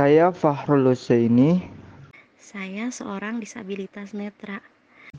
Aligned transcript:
Saya 0.00 0.32
Fahrul 0.32 0.88
Husaini. 0.88 1.60
Saya 2.40 2.88
seorang 2.88 3.36
disabilitas 3.36 4.16
netra. 4.16 4.64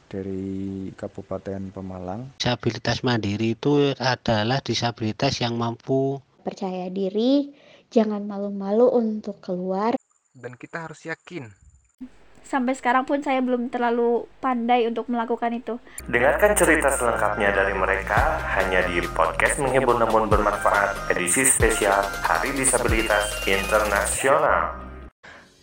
Dari 0.10 0.90
Kabupaten 0.98 1.70
Pemalang. 1.70 2.34
Disabilitas 2.42 3.06
mandiri 3.06 3.54
itu 3.54 3.94
adalah 4.02 4.58
disabilitas 4.58 5.38
yang 5.38 5.54
mampu 5.54 6.18
percaya 6.42 6.90
diri, 6.90 7.54
jangan 7.94 8.26
malu-malu 8.26 8.90
untuk 8.90 9.38
keluar. 9.38 9.94
Dan 10.34 10.58
kita 10.58 10.90
harus 10.90 11.06
yakin 11.06 11.61
sampai 12.46 12.74
sekarang 12.76 13.08
pun 13.08 13.22
saya 13.22 13.40
belum 13.40 13.72
terlalu 13.72 14.26
pandai 14.42 14.88
untuk 14.90 15.08
melakukan 15.08 15.54
itu. 15.54 15.78
Dengarkan 16.10 16.52
cerita 16.58 16.90
selengkapnya 16.94 17.54
dari 17.54 17.74
mereka 17.78 18.42
hanya 18.58 18.86
di 18.86 19.02
podcast 19.14 19.62
menghibur 19.62 19.98
namun 19.98 20.28
bermanfaat 20.28 21.14
edisi 21.14 21.46
spesial 21.48 22.02
Hari 22.26 22.54
Disabilitas 22.58 23.42
Internasional. 23.46 24.82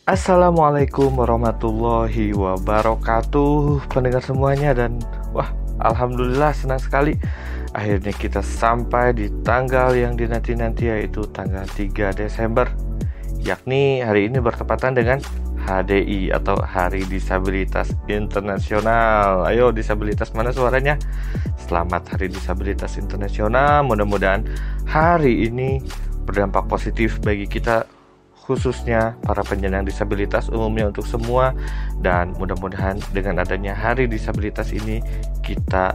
Assalamualaikum 0.09 1.21
warahmatullahi 1.21 2.33
wabarakatuh 2.33 3.85
pendengar 3.93 4.25
semuanya 4.25 4.72
dan 4.72 4.97
wah 5.36 5.53
alhamdulillah 5.85 6.57
senang 6.57 6.81
sekali 6.81 7.13
akhirnya 7.77 8.17
kita 8.17 8.41
sampai 8.41 9.13
di 9.13 9.29
tanggal 9.45 9.93
yang 9.93 10.17
dinanti-nanti 10.17 10.89
yaitu 10.89 11.29
tanggal 11.29 11.69
3 11.69 12.17
Desember 12.17 12.72
yakni 13.36 14.00
hari 14.00 14.33
ini 14.33 14.41
bertepatan 14.41 14.97
dengan 14.97 15.21
HDI 15.68 16.32
atau 16.32 16.57
Hari 16.57 17.04
Disabilitas 17.04 17.93
Internasional. 18.08 19.45
Ayo 19.45 19.68
disabilitas 19.68 20.32
mana 20.32 20.49
suaranya? 20.49 20.96
Selamat 21.61 22.17
Hari 22.17 22.32
Disabilitas 22.32 22.96
Internasional. 22.96 23.85
Mudah-mudahan 23.85 24.49
hari 24.89 25.44
ini 25.44 25.85
berdampak 26.25 26.64
positif 26.72 27.21
bagi 27.21 27.44
kita 27.44 27.85
khususnya 28.49 29.21
para 29.21 29.44
penyandang 29.44 29.85
disabilitas 29.85 30.49
umumnya 30.49 30.89
untuk 30.89 31.04
semua 31.04 31.53
dan 32.00 32.33
mudah-mudahan 32.41 32.97
dengan 33.12 33.44
adanya 33.44 33.77
Hari 33.77 34.08
Disabilitas 34.08 34.72
ini 34.72 35.05
kita 35.44 35.92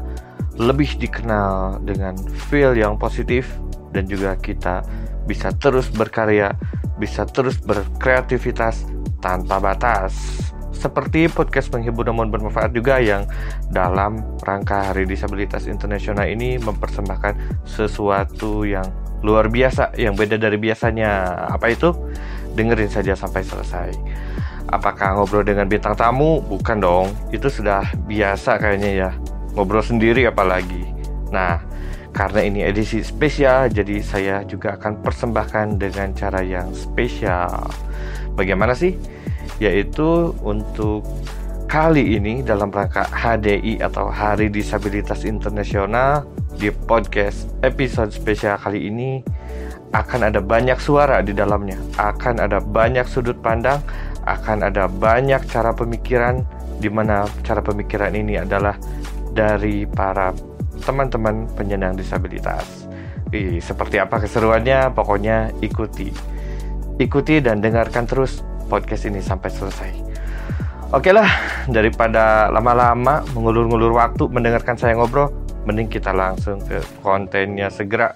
lebih 0.61 1.01
dikenal 1.01 1.81
dengan 1.81 2.13
feel 2.45 2.77
yang 2.77 2.93
positif 3.01 3.57
dan 3.89 4.05
juga 4.05 4.37
kita 4.37 4.85
bisa 5.25 5.49
terus 5.57 5.89
berkarya, 5.89 6.53
bisa 7.01 7.25
terus 7.25 7.57
berkreativitas 7.57 8.85
tanpa 9.23 9.63
batas. 9.63 10.11
Seperti 10.75 11.31
podcast 11.31 11.71
menghibur 11.71 12.03
namun 12.03 12.27
bermanfaat 12.27 12.75
juga 12.75 12.99
yang 12.99 13.23
dalam 13.71 14.19
rangka 14.43 14.91
Hari 14.91 15.07
Disabilitas 15.07 15.63
Internasional 15.63 16.27
ini 16.27 16.59
mempersembahkan 16.59 17.63
sesuatu 17.63 18.67
yang 18.67 18.83
luar 19.23 19.47
biasa, 19.47 19.95
yang 19.95 20.19
beda 20.19 20.35
dari 20.35 20.59
biasanya. 20.59 21.39
Apa 21.47 21.71
itu? 21.71 21.95
Dengerin 22.59 22.91
saja 22.91 23.15
sampai 23.15 23.47
selesai. 23.47 23.95
Apakah 24.67 25.15
ngobrol 25.15 25.47
dengan 25.47 25.71
bintang 25.71 25.95
tamu? 25.95 26.43
Bukan 26.43 26.83
dong, 26.83 27.07
itu 27.31 27.47
sudah 27.47 27.87
biasa 28.03 28.59
kayaknya 28.59 28.91
ya. 28.91 29.09
Ngobrol 29.55 29.85
sendiri 29.85 30.27
apalagi. 30.27 30.83
Nah, 31.31 31.63
karena 32.11 32.45
ini 32.45 32.59
edisi 32.61 32.99
spesial, 33.01 33.71
jadi 33.71 34.03
saya 34.03 34.35
juga 34.43 34.75
akan 34.75 34.99
persembahkan 34.99 35.79
dengan 35.79 36.11
cara 36.11 36.43
yang 36.43 36.69
spesial. 36.75 37.71
Bagaimana 38.33 38.73
sih? 38.73 38.97
Yaitu 39.61 40.33
untuk 40.41 41.05
kali 41.69 42.17
ini 42.17 42.45
dalam 42.45 42.69
rangka 42.69 43.05
HDI 43.09 43.81
atau 43.81 44.09
Hari 44.09 44.49
Disabilitas 44.49 45.25
Internasional 45.25 46.25
di 46.57 46.69
podcast 46.69 47.49
episode 47.65 48.13
spesial 48.13 48.61
kali 48.61 48.89
ini 48.89 49.25
akan 49.93 50.33
ada 50.33 50.41
banyak 50.41 50.77
suara 50.81 51.21
di 51.21 51.37
dalamnya, 51.37 51.77
akan 52.01 52.41
ada 52.41 52.57
banyak 52.57 53.05
sudut 53.05 53.37
pandang, 53.41 53.81
akan 54.25 54.65
ada 54.65 54.89
banyak 54.89 55.41
cara 55.45 55.69
pemikiran 55.73 56.41
di 56.81 56.89
mana 56.89 57.29
cara 57.45 57.61
pemikiran 57.61 58.13
ini 58.17 58.41
adalah 58.41 58.73
dari 59.33 59.85
para 59.85 60.33
teman-teman 60.81 61.45
penyandang 61.53 61.93
disabilitas. 61.93 62.89
Ih, 63.33 63.61
seperti 63.61 63.97
apa 63.97 64.21
keseruannya? 64.21 64.93
Pokoknya 64.93 65.53
ikuti. 65.61 66.32
Ikuti 67.01 67.41
dan 67.41 67.63
dengarkan 67.63 68.05
terus 68.05 68.45
podcast 68.69 69.09
ini 69.09 69.21
sampai 69.21 69.49
selesai. 69.49 69.91
Oke 70.93 71.09
lah, 71.09 71.25
daripada 71.65 72.53
lama-lama 72.53 73.25
mengulur-ngulur 73.33 73.97
waktu 73.97 74.29
mendengarkan 74.29 74.77
saya 74.77 74.93
ngobrol, 74.93 75.33
mending 75.65 75.89
kita 75.89 76.13
langsung 76.13 76.61
ke 76.61 76.77
kontennya 77.01 77.73
segera. 77.73 78.13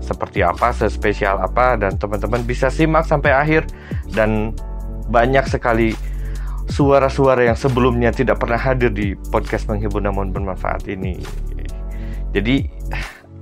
Seperti 0.00 0.40
apa, 0.40 0.72
sespesial 0.72 1.40
apa, 1.40 1.76
dan 1.76 2.00
teman-teman 2.00 2.40
bisa 2.44 2.72
simak 2.72 3.04
sampai 3.04 3.32
akhir. 3.32 3.68
Dan 4.08 4.56
banyak 5.12 5.44
sekali 5.48 5.92
suara-suara 6.68 7.44
yang 7.44 7.56
sebelumnya 7.60 8.08
tidak 8.08 8.40
pernah 8.40 8.56
hadir 8.56 8.88
di 8.88 9.12
podcast 9.28 9.68
menghibur 9.68 10.00
namun 10.00 10.32
bermanfaat 10.32 10.88
ini. 10.88 11.20
Jadi 12.32 12.64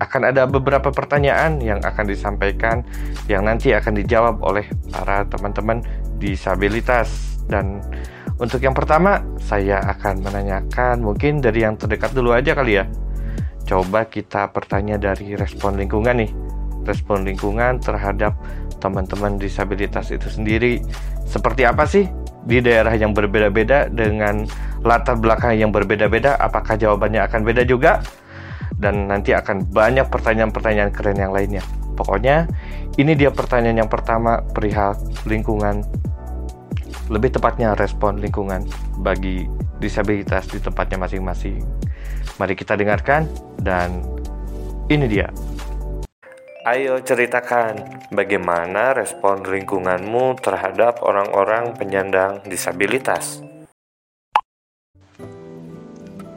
akan 0.01 0.33
ada 0.33 0.49
beberapa 0.49 0.89
pertanyaan 0.89 1.61
yang 1.61 1.83
akan 1.83 2.09
disampaikan 2.09 2.87
yang 3.29 3.45
nanti 3.45 3.75
akan 3.75 3.99
dijawab 4.01 4.41
oleh 4.41 4.67
para 4.91 5.27
teman-teman 5.29 5.83
disabilitas. 6.17 7.39
Dan 7.47 7.83
untuk 8.39 8.63
yang 8.63 8.73
pertama 8.73 9.21
saya 9.43 9.83
akan 9.83 10.23
menanyakan 10.25 11.03
mungkin 11.03 11.43
dari 11.43 11.67
yang 11.67 11.77
terdekat 11.77 12.15
dulu 12.17 12.33
aja 12.33 12.57
kali 12.57 12.81
ya. 12.81 12.85
Coba 13.63 14.11
kita 14.11 14.51
bertanya 14.51 14.99
dari 14.99 15.39
respon 15.39 15.79
lingkungan 15.79 16.25
nih. 16.25 16.31
Respon 16.83 17.23
lingkungan 17.23 17.79
terhadap 17.79 18.35
teman-teman 18.83 19.39
disabilitas 19.39 20.11
itu 20.11 20.27
sendiri. 20.27 20.83
Seperti 21.23 21.63
apa 21.63 21.87
sih 21.87 22.11
di 22.43 22.59
daerah 22.59 22.91
yang 22.99 23.15
berbeda-beda 23.15 23.87
dengan 23.87 24.43
latar 24.83 25.15
belakang 25.15 25.55
yang 25.55 25.71
berbeda-beda? 25.71 26.35
Apakah 26.43 26.75
jawabannya 26.75 27.23
akan 27.23 27.41
beda 27.47 27.63
juga 27.63 28.03
dan 28.77 29.09
nanti 29.09 29.37
akan 29.37 29.69
banyak 29.69 30.09
pertanyaan-pertanyaan 30.09 30.93
keren 30.93 31.19
yang 31.19 31.33
lainnya. 31.33 31.65
Pokoknya 31.93 32.49
ini 32.97 33.12
dia 33.12 33.33
pertanyaan 33.33 33.84
yang 33.84 33.91
pertama 33.93 34.41
perihal 34.41 34.97
lingkungan 35.28 35.84
lebih 37.12 37.34
tepatnya 37.34 37.77
respon 37.77 38.22
lingkungan 38.22 38.65
bagi 39.00 39.44
disabilitas 39.82 40.49
di 40.49 40.62
tempatnya 40.62 40.97
masing-masing. 41.03 41.61
Mari 42.38 42.55
kita 42.55 42.78
dengarkan 42.78 43.27
dan 43.61 44.00
ini 44.88 45.11
dia. 45.11 45.28
Ayo 46.62 47.03
ceritakan 47.03 48.06
bagaimana 48.15 48.94
respon 48.94 49.43
lingkunganmu 49.43 50.38
terhadap 50.38 51.03
orang-orang 51.03 51.75
penyandang 51.75 52.38
disabilitas. 52.47 53.43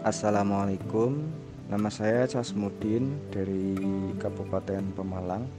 Assalamualaikum 0.02 1.45
Nama 1.66 1.90
saya 1.90 2.30
Casmudin 2.30 3.18
dari 3.34 3.74
Kabupaten 4.22 4.86
Pemalang. 4.94 5.50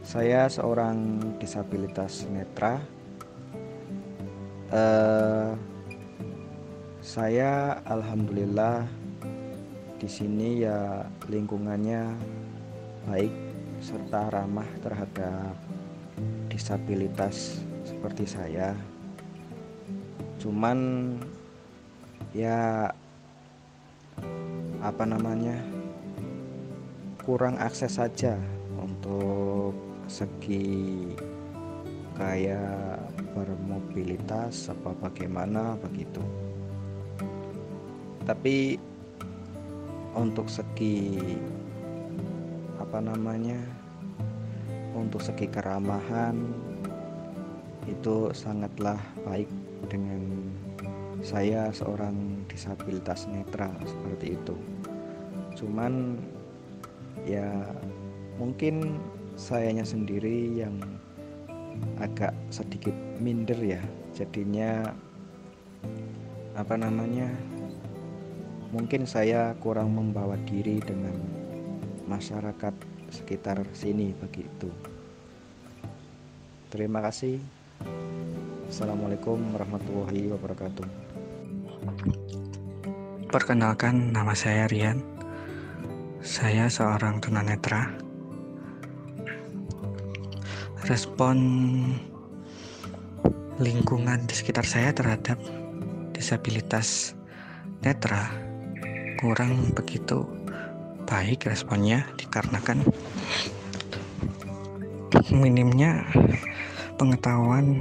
Saya 0.00 0.48
seorang 0.48 1.20
disabilitas 1.36 2.24
netra. 2.32 2.80
Uh, 4.72 5.52
saya 7.04 7.84
alhamdulillah 7.84 8.88
di 10.00 10.08
sini 10.08 10.64
ya 10.64 11.04
lingkungannya 11.28 12.16
baik 13.04 13.32
serta 13.84 14.32
ramah 14.32 14.72
terhadap 14.80 15.52
disabilitas 16.48 17.60
seperti 17.84 18.24
saya. 18.24 18.72
Cuman 20.40 21.12
ya 22.32 22.88
apa 24.84 25.04
namanya 25.08 25.56
kurang 27.24 27.56
akses 27.56 27.96
saja 27.96 28.36
untuk 28.76 29.72
segi 30.06 31.08
kayak 32.14 33.00
bermobilitas 33.34 34.70
apa 34.70 34.94
bagaimana 35.02 35.74
begitu. 35.80 36.20
Tapi 38.28 38.78
untuk 40.14 40.46
segi 40.46 41.18
apa 42.78 43.02
namanya 43.02 43.58
untuk 44.94 45.18
segi 45.18 45.50
keramahan 45.50 46.38
itu 47.90 48.30
sangatlah 48.30 48.96
baik 49.26 49.50
dengan 49.90 50.53
saya 51.24 51.72
seorang 51.72 52.44
disabilitas 52.44 53.24
netra 53.32 53.72
seperti 53.88 54.36
itu. 54.36 54.56
Cuman 55.56 56.20
ya 57.24 57.64
mungkin 58.36 59.00
sayanya 59.40 59.88
sendiri 59.88 60.60
yang 60.60 60.76
agak 61.96 62.36
sedikit 62.52 62.92
minder 63.18 63.56
ya. 63.56 63.80
Jadinya 64.12 64.92
apa 66.54 66.76
namanya 66.76 67.32
mungkin 68.70 69.08
saya 69.08 69.56
kurang 69.64 69.96
membawa 69.96 70.36
diri 70.44 70.78
dengan 70.84 71.16
masyarakat 72.04 72.74
sekitar 73.08 73.64
sini 73.72 74.12
begitu 74.20 74.68
terima 76.74 76.98
kasih. 76.98 77.38
Assalamualaikum 78.66 79.38
warahmatullahi 79.54 80.26
wabarakatuh. 80.34 81.03
Perkenalkan, 83.28 84.12
nama 84.12 84.36
saya 84.36 84.68
Rian. 84.68 85.00
Saya 86.20 86.68
seorang 86.68 87.20
tunanetra. 87.20 87.92
Respon 90.84 91.38
lingkungan 93.56 94.26
di 94.26 94.34
sekitar 94.34 94.66
saya 94.66 94.90
terhadap 94.90 95.38
disabilitas 96.10 97.14
netra 97.86 98.32
kurang 99.22 99.70
begitu 99.72 100.26
baik 101.06 101.46
responnya 101.46 102.02
dikarenakan 102.18 102.82
minimnya 105.30 106.02
pengetahuan 106.98 107.78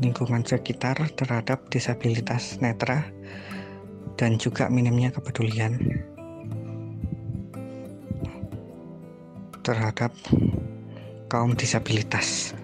lingkungan 0.00 0.40
sekitar 0.40 0.96
terhadap 1.12 1.68
disabilitas 1.68 2.56
netra 2.64 3.04
dan 4.16 4.40
juga 4.40 4.72
minimnya 4.72 5.12
kepedulian 5.12 5.76
terhadap 9.60 10.08
kaum 11.28 11.52
disabilitas. 11.52 12.56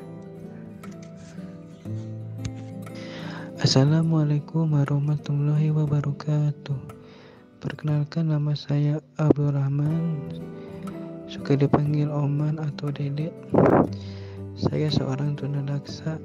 Assalamualaikum 3.61 4.73
warahmatullahi 4.73 5.69
wabarakatuh. 5.77 6.81
Perkenalkan 7.61 8.33
nama 8.33 8.57
saya 8.57 9.05
Abdul 9.21 9.53
Rahman. 9.53 10.25
Suka 11.29 11.53
dipanggil 11.53 12.09
Oman 12.09 12.57
atau 12.57 12.89
Dedek. 12.89 13.33
Saya 14.57 14.89
seorang 14.89 15.37
tunadaksa 15.37 16.17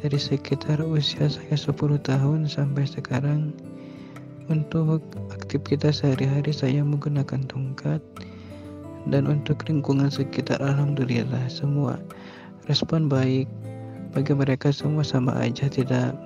dari 0.00 0.18
sekitar 0.18 0.82
usia 0.82 1.26
saya 1.26 1.54
10 1.54 1.74
tahun 2.02 2.46
sampai 2.46 2.84
sekarang. 2.86 3.54
Untuk 4.46 5.00
aktivitas 5.32 6.04
sehari-hari 6.04 6.52
saya 6.52 6.84
menggunakan 6.84 7.48
tongkat 7.48 8.04
dan 9.08 9.28
untuk 9.28 9.64
lingkungan 9.68 10.08
sekitar 10.08 10.60
alhamdulillah 10.60 11.48
semua 11.48 12.00
respon 12.68 13.08
baik 13.08 13.48
bagi 14.16 14.32
mereka 14.32 14.72
semua 14.72 15.04
sama 15.04 15.32
aja 15.40 15.68
tidak 15.68 16.16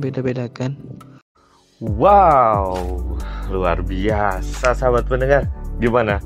beda-bedakan 0.00 0.76
Wow, 1.78 2.74
luar 3.54 3.86
biasa 3.86 4.74
sahabat 4.74 5.06
pendengar. 5.06 5.46
Gimana? 5.78 6.18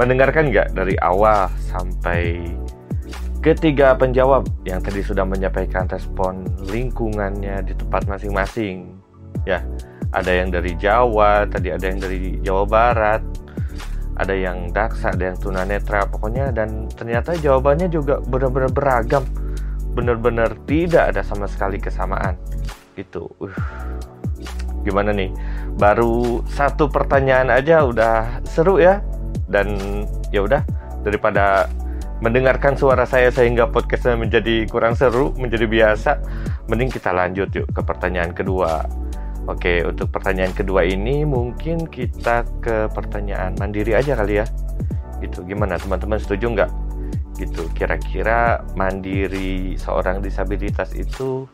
Mendengarkan 0.00 0.48
nggak 0.48 0.72
dari 0.72 0.96
awal 1.04 1.52
sampai 1.60 2.40
ketiga 3.44 3.92
penjawab 3.92 4.48
yang 4.64 4.80
tadi 4.80 5.04
sudah 5.04 5.28
menyampaikan 5.28 5.84
respon 5.92 6.48
lingkungannya 6.64 7.60
di 7.68 7.76
tempat 7.76 8.08
masing-masing? 8.08 8.96
Ya, 9.44 9.60
ada 10.16 10.32
yang 10.32 10.48
dari 10.48 10.72
Jawa, 10.80 11.44
tadi 11.44 11.68
ada 11.68 11.84
yang 11.84 12.00
dari 12.00 12.40
Jawa 12.40 12.64
Barat, 12.64 13.20
ada 14.16 14.32
yang 14.32 14.72
daksa, 14.72 15.12
ada 15.12 15.28
yang 15.28 15.36
tunanetra, 15.36 16.08
pokoknya 16.08 16.56
dan 16.56 16.88
ternyata 16.96 17.36
jawabannya 17.36 17.92
juga 17.92 18.24
benar-benar 18.24 18.72
beragam, 18.72 19.28
benar-benar 19.92 20.56
tidak 20.64 21.12
ada 21.12 21.20
sama 21.20 21.44
sekali 21.44 21.76
kesamaan. 21.76 22.40
Itu, 22.96 23.28
uh, 23.44 23.52
gimana 24.88 25.12
nih? 25.12 25.28
Baru 25.76 26.40
satu 26.48 26.88
pertanyaan 26.88 27.52
aja 27.52 27.84
udah 27.84 28.40
seru 28.48 28.80
ya, 28.80 29.04
dan 29.52 29.76
ya 30.32 30.40
udah 30.40 30.64
daripada 31.04 31.68
mendengarkan 32.22 32.78
suara 32.78 33.02
saya 33.08 33.32
sehingga 33.34 33.66
podcastnya 33.66 34.14
menjadi 34.14 34.68
kurang 34.70 34.94
seru, 34.94 35.34
menjadi 35.34 35.66
biasa, 35.66 36.10
mending 36.70 36.90
kita 36.92 37.10
lanjut 37.10 37.50
yuk 37.50 37.66
ke 37.70 37.80
pertanyaan 37.82 38.30
kedua. 38.30 38.86
Oke, 39.44 39.84
untuk 39.84 40.08
pertanyaan 40.08 40.56
kedua 40.56 40.88
ini 40.88 41.26
mungkin 41.28 41.84
kita 41.84 42.48
ke 42.64 42.88
pertanyaan 42.94 43.52
mandiri 43.60 43.92
aja 43.92 44.16
kali 44.16 44.40
ya. 44.40 44.46
Gitu, 45.20 45.44
gimana 45.44 45.76
teman-teman 45.76 46.16
setuju 46.16 46.48
nggak? 46.54 46.70
Gitu, 47.36 47.68
kira-kira 47.76 48.64
mandiri 48.72 49.76
seorang 49.76 50.24
disabilitas 50.24 50.96
itu 50.96 51.44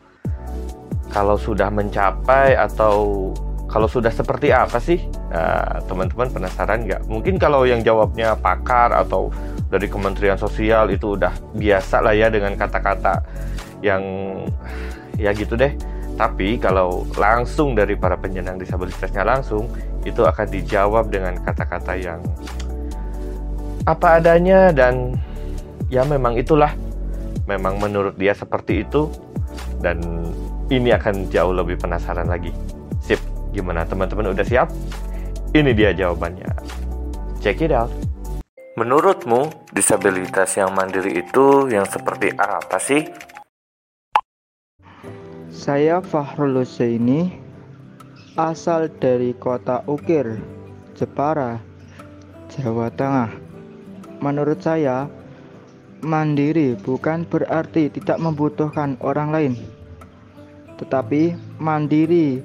kalau 1.11 1.35
sudah 1.35 1.67
mencapai 1.67 2.55
atau 2.55 3.29
kalau 3.67 3.87
sudah 3.91 4.11
seperti 4.11 4.55
apa 4.55 4.79
sih? 4.79 5.03
Nah, 5.31 5.83
teman-teman 5.87 6.31
penasaran 6.31 6.87
nggak? 6.87 7.11
Mungkin 7.11 7.35
kalau 7.39 7.67
yang 7.67 7.83
jawabnya 7.83 8.39
pakar 8.39 8.95
atau 8.95 9.31
dari 9.71 9.87
Kementerian 9.87 10.35
Sosial 10.35 10.91
itu 10.91 11.15
udah 11.15 11.31
biasa 11.55 12.03
lah 12.03 12.11
ya 12.11 12.27
dengan 12.27 12.59
kata-kata 12.59 13.23
yang 13.79 14.03
ya 15.15 15.31
gitu 15.31 15.55
deh 15.55 15.73
tapi 16.21 16.59
kalau 16.61 17.07
langsung 17.17 17.73
dari 17.73 17.97
para 17.97 18.13
penyandang 18.13 18.61
disabilitasnya 18.61 19.25
langsung, 19.25 19.65
itu 20.05 20.21
akan 20.21 20.47
dijawab 20.53 21.09
dengan 21.09 21.33
kata-kata 21.41 21.97
yang 21.97 22.21
apa 23.89 24.21
adanya 24.21 24.69
dan 24.69 25.17
ya 25.89 26.05
memang 26.05 26.37
itulah. 26.37 26.77
Memang 27.49 27.81
menurut 27.81 28.15
dia 28.21 28.37
seperti 28.37 28.85
itu 28.85 29.09
dan 29.81 29.97
ini 30.69 30.93
akan 30.93 31.27
jauh 31.33 31.51
lebih 31.51 31.81
penasaran 31.81 32.29
lagi. 32.29 32.53
Sip, 33.01 33.17
gimana 33.49 33.81
teman-teman 33.83 34.29
udah 34.31 34.45
siap? 34.45 34.69
Ini 35.57 35.73
dia 35.73 35.89
jawabannya. 35.89 36.47
Check 37.41 37.65
it 37.65 37.73
out. 37.73 37.89
Menurutmu, 38.71 39.67
disabilitas 39.75 40.55
yang 40.55 40.71
mandiri 40.71 41.19
itu 41.19 41.67
yang 41.67 41.83
seperti 41.83 42.31
apa 42.39 42.79
sih? 42.79 43.03
Saya 45.51 45.99
Fahrul 45.99 46.63
Husaini, 46.63 47.35
asal 48.39 48.87
dari 48.95 49.35
kota 49.35 49.83
Ukir, 49.91 50.39
Jepara, 50.95 51.59
Jawa 52.47 52.87
Tengah. 52.95 53.35
Menurut 54.23 54.63
saya, 54.63 55.11
mandiri 55.99 56.79
bukan 56.79 57.27
berarti 57.27 57.91
tidak 57.91 58.23
membutuhkan 58.23 58.95
orang 59.03 59.35
lain, 59.35 59.53
tetapi 60.79 61.35
mandiri 61.59 62.39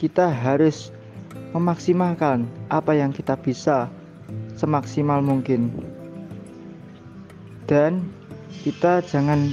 kita 0.00 0.32
harus 0.32 0.88
memaksimalkan 1.50 2.46
apa 2.70 2.94
yang 2.94 3.10
kita 3.10 3.34
bisa 3.34 3.90
semaksimal 4.54 5.18
mungkin, 5.24 5.72
dan 7.66 8.06
kita 8.62 9.02
jangan 9.06 9.50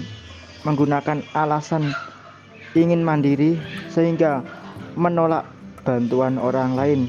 menggunakan 0.65 1.23
alasan 1.33 1.95
ingin 2.75 3.01
mandiri 3.01 3.57
sehingga 3.89 4.43
menolak 4.99 5.47
bantuan 5.81 6.37
orang 6.37 6.75
lain. 6.77 7.01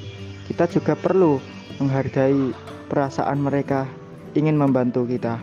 Kita 0.49 0.65
juga 0.65 0.97
perlu 0.97 1.37
menghargai 1.77 2.57
perasaan 2.89 3.45
mereka 3.45 3.85
ingin 4.33 4.57
membantu 4.57 5.05
kita. 5.05 5.37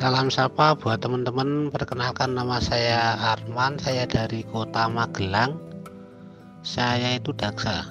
Salam 0.00 0.32
sapa 0.32 0.72
buat 0.80 0.98
teman-teman. 1.04 1.68
Perkenalkan 1.68 2.32
nama 2.32 2.56
saya 2.56 3.20
Arman, 3.36 3.76
saya 3.76 4.08
dari 4.08 4.42
Kota 4.48 4.88
Magelang. 4.88 5.69
Saya 6.60 7.16
itu 7.16 7.32
daksa. 7.32 7.88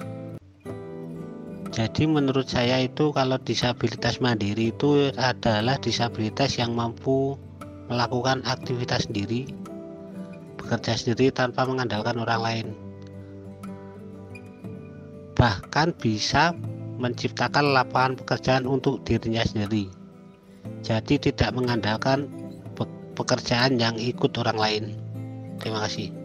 Jadi 1.70 2.06
menurut 2.06 2.46
saya 2.46 2.82
itu 2.82 3.10
kalau 3.10 3.38
disabilitas 3.42 4.22
mandiri 4.22 4.70
itu 4.70 5.10
adalah 5.18 5.78
disabilitas 5.78 6.58
yang 6.58 6.74
mampu 6.74 7.34
melakukan 7.90 8.42
aktivitas 8.46 9.10
sendiri, 9.10 9.50
bekerja 10.58 10.94
sendiri 10.94 11.34
tanpa 11.34 11.66
mengandalkan 11.66 12.18
orang 12.22 12.42
lain. 12.42 12.66
Bahkan 15.34 15.98
bisa 15.98 16.54
menciptakan 17.02 17.74
lapangan 17.74 18.18
pekerjaan 18.22 18.70
untuk 18.70 19.02
dirinya 19.02 19.42
sendiri. 19.42 19.90
Jadi 20.86 21.18
tidak 21.18 21.54
mengandalkan 21.58 22.30
pekerjaan 23.18 23.82
yang 23.82 23.98
ikut 23.98 24.30
orang 24.38 24.58
lain. 24.58 24.84
Terima 25.58 25.82
kasih. 25.82 26.19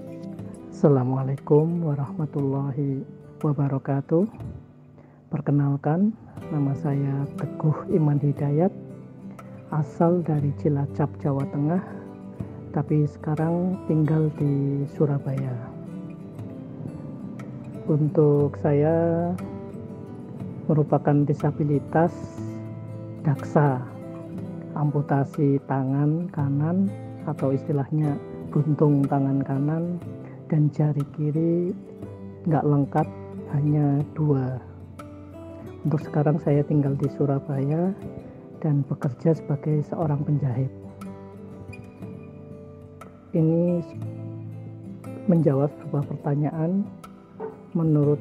Assalamualaikum 0.86 1.82
warahmatullahi 1.82 3.02
wabarakatuh. 3.42 4.22
Perkenalkan, 5.34 6.14
nama 6.54 6.78
saya 6.78 7.26
Teguh 7.42 7.90
Iman 7.90 8.22
Hidayat, 8.22 8.70
asal 9.74 10.22
dari 10.22 10.54
Cilacap, 10.62 11.10
Jawa 11.18 11.42
Tengah, 11.50 11.82
tapi 12.70 13.02
sekarang 13.10 13.82
tinggal 13.90 14.30
di 14.38 14.86
Surabaya. 14.94 15.58
Untuk 17.90 18.54
saya 18.62 19.34
merupakan 20.70 21.26
disabilitas 21.26 22.14
daksa, 23.26 23.82
amputasi 24.78 25.58
tangan 25.66 26.30
kanan 26.30 26.94
atau 27.26 27.58
istilahnya 27.58 28.22
buntung 28.54 29.02
tangan 29.10 29.42
kanan 29.42 29.98
dan 30.52 30.70
jari 30.74 31.02
kiri 31.18 31.74
nggak 32.46 32.66
lengkap 32.66 33.08
hanya 33.54 34.02
dua 34.14 34.62
untuk 35.86 36.02
sekarang 36.02 36.42
saya 36.42 36.66
tinggal 36.66 36.98
di 36.98 37.06
Surabaya 37.14 37.94
dan 38.58 38.82
bekerja 38.90 39.38
sebagai 39.38 39.86
seorang 39.86 40.26
penjahit. 40.26 40.74
Ini 43.38 43.86
menjawab 45.30 45.70
sebuah 45.86 46.10
pertanyaan 46.10 46.82
menurut 47.78 48.18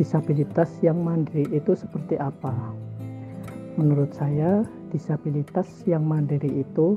disabilitas 0.00 0.72
yang 0.80 1.04
mandiri 1.04 1.44
itu 1.52 1.76
seperti 1.76 2.16
apa? 2.16 2.56
Menurut 3.76 4.16
saya, 4.16 4.64
disabilitas 4.88 5.68
yang 5.84 6.08
mandiri 6.08 6.64
itu 6.64 6.96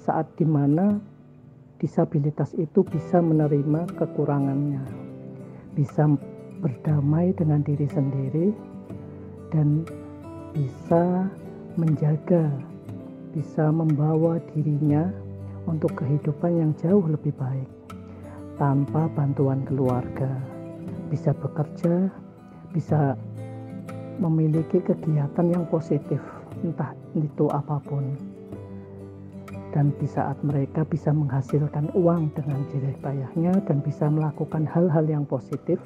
saat 0.00 0.24
di 0.40 0.48
mana 0.48 0.96
disabilitas 1.82 2.54
itu 2.54 2.86
bisa 2.86 3.18
menerima 3.18 3.90
kekurangannya, 3.98 4.86
bisa 5.74 6.06
berdamai 6.62 7.34
dengan 7.34 7.66
diri 7.66 7.90
sendiri, 7.90 8.54
dan 9.50 9.82
bisa 10.54 11.26
menjaga, 11.74 12.54
bisa 13.34 13.66
membawa 13.74 14.38
dirinya 14.54 15.10
untuk 15.66 15.98
kehidupan 15.98 16.52
yang 16.54 16.70
jauh 16.78 17.02
lebih 17.02 17.34
baik 17.34 17.66
tanpa 18.62 19.10
bantuan 19.18 19.66
keluarga, 19.66 20.38
bisa 21.10 21.34
bekerja, 21.34 22.06
bisa 22.70 23.18
memiliki 24.22 24.78
kegiatan 24.78 25.50
yang 25.50 25.66
positif, 25.66 26.22
entah 26.62 26.94
itu 27.18 27.50
apa 27.50 27.82
pun. 27.82 28.31
Dan 29.72 29.88
di 29.96 30.04
saat 30.04 30.36
mereka 30.44 30.84
bisa 30.84 31.08
menghasilkan 31.16 31.88
uang 31.96 32.36
dengan 32.36 32.60
jerih 32.68 32.92
payahnya 33.00 33.56
dan 33.64 33.80
bisa 33.80 34.04
melakukan 34.12 34.68
hal-hal 34.68 35.08
yang 35.08 35.24
positif, 35.24 35.80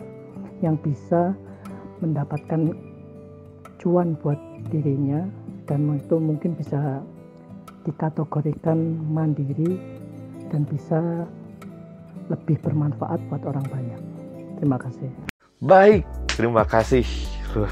yang 0.58 0.74
bisa 0.82 1.38
mendapatkan 2.02 2.74
cuan 3.78 4.18
buat 4.18 4.38
dirinya 4.68 5.22
dan 5.70 5.86
itu 5.94 6.18
mungkin 6.18 6.58
bisa 6.58 6.98
dikategorikan 7.86 8.98
mandiri 9.06 9.78
dan 10.50 10.66
bisa 10.66 10.98
lebih 12.26 12.58
bermanfaat 12.62 13.22
buat 13.30 13.42
orang 13.46 13.66
banyak. 13.70 14.00
Terima 14.58 14.78
kasih. 14.82 15.10
Baik, 15.62 16.02
terima 16.34 16.66
kasih. 16.66 17.06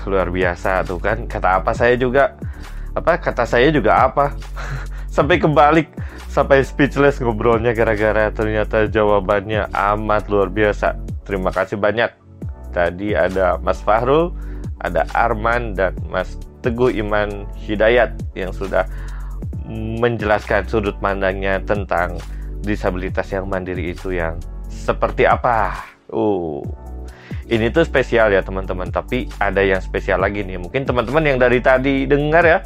Luar 0.07 0.31
biasa 0.31 0.87
tuh 0.87 1.03
kan. 1.03 1.27
Kata 1.27 1.61
apa 1.61 1.75
saya 1.75 1.99
juga 1.99 2.39
apa 2.95 3.19
kata 3.19 3.43
saya 3.43 3.75
juga 3.75 4.07
apa 4.07 4.39
sampai 5.15 5.39
kebalik 5.39 5.87
sampai 6.27 6.67
speechless 6.67 7.23
ngobrolnya 7.23 7.71
gara-gara 7.71 8.35
ternyata 8.35 8.91
jawabannya 8.91 9.71
amat 9.71 10.27
luar 10.27 10.51
biasa 10.51 10.99
terima 11.23 11.55
kasih 11.55 11.79
banyak 11.79 12.11
tadi 12.75 13.15
ada 13.15 13.63
Mas 13.63 13.79
Fahrul 13.79 14.35
ada 14.83 15.07
Arman 15.15 15.79
dan 15.79 15.95
Mas 16.11 16.35
Teguh 16.67 16.91
Iman 16.99 17.47
Hidayat 17.63 18.19
yang 18.35 18.51
sudah 18.51 18.91
menjelaskan 19.71 20.67
sudut 20.69 20.97
pandangnya 21.01 21.63
tentang 21.63 22.21
disabilitas 22.65 23.29
yang 23.33 23.49
mandiri 23.49 23.93
itu 23.93 24.13
yang 24.17 24.41
seperti 24.69 25.29
apa. 25.29 25.77
Uh, 26.09 26.61
ini 27.49 27.69
tuh 27.69 27.85
spesial 27.85 28.33
ya 28.33 28.41
teman-teman. 28.41 28.89
Tapi 28.89 29.29
ada 29.41 29.61
yang 29.61 29.81
spesial 29.81 30.21
lagi 30.25 30.45
nih. 30.45 30.61
Mungkin 30.61 30.89
teman-teman 30.89 31.25
yang 31.25 31.39
dari 31.41 31.61
tadi 31.61 32.09
dengar 32.09 32.45
ya, 32.45 32.59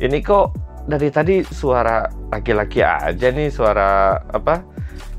ini 0.00 0.20
kok 0.24 0.63
dari 0.84 1.08
tadi 1.08 1.40
suara 1.44 2.04
laki-laki 2.28 2.84
aja 2.84 3.28
nih, 3.32 3.48
suara 3.48 4.20
apa? 4.20 4.64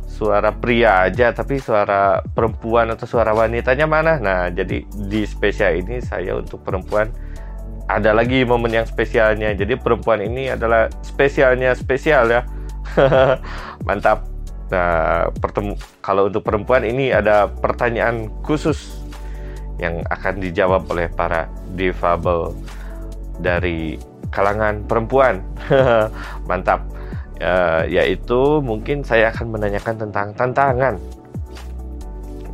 Suara 0.06 0.56
pria 0.56 1.04
aja, 1.10 1.36
tapi 1.36 1.60
suara 1.60 2.24
perempuan 2.24 2.94
atau 2.94 3.04
suara 3.04 3.36
wanitanya 3.36 3.84
mana? 3.84 4.16
Nah, 4.22 4.48
jadi 4.48 4.88
di 4.88 5.22
spesial 5.28 5.84
ini 5.84 6.00
saya 6.00 6.40
untuk 6.40 6.64
perempuan 6.64 7.12
ada 7.86 8.16
lagi 8.16 8.42
momen 8.48 8.72
yang 8.74 8.88
spesialnya. 8.88 9.54
Jadi 9.54 9.76
perempuan 9.78 10.24
ini 10.24 10.54
adalah 10.54 10.88
spesialnya 11.04 11.76
spesial 11.76 12.32
ya. 12.32 12.42
Mantap. 13.88 14.26
Nah, 14.66 15.30
pertemu 15.38 15.78
kalau 16.02 16.26
untuk 16.26 16.42
perempuan 16.42 16.82
ini 16.82 17.14
ada 17.14 17.46
pertanyaan 17.46 18.34
khusus 18.42 18.98
yang 19.78 20.02
akan 20.10 20.42
dijawab 20.42 20.88
oleh 20.90 21.12
para 21.12 21.52
difabel 21.78 22.56
dari 23.38 24.00
kalangan 24.36 24.84
perempuan. 24.84 25.40
Mantap. 26.50 26.84
Uh, 27.36 27.84
yaitu 27.92 28.64
mungkin 28.64 29.04
saya 29.04 29.32
akan 29.32 29.56
menanyakan 29.56 29.96
tentang 30.08 30.28
tantangan. 30.36 30.96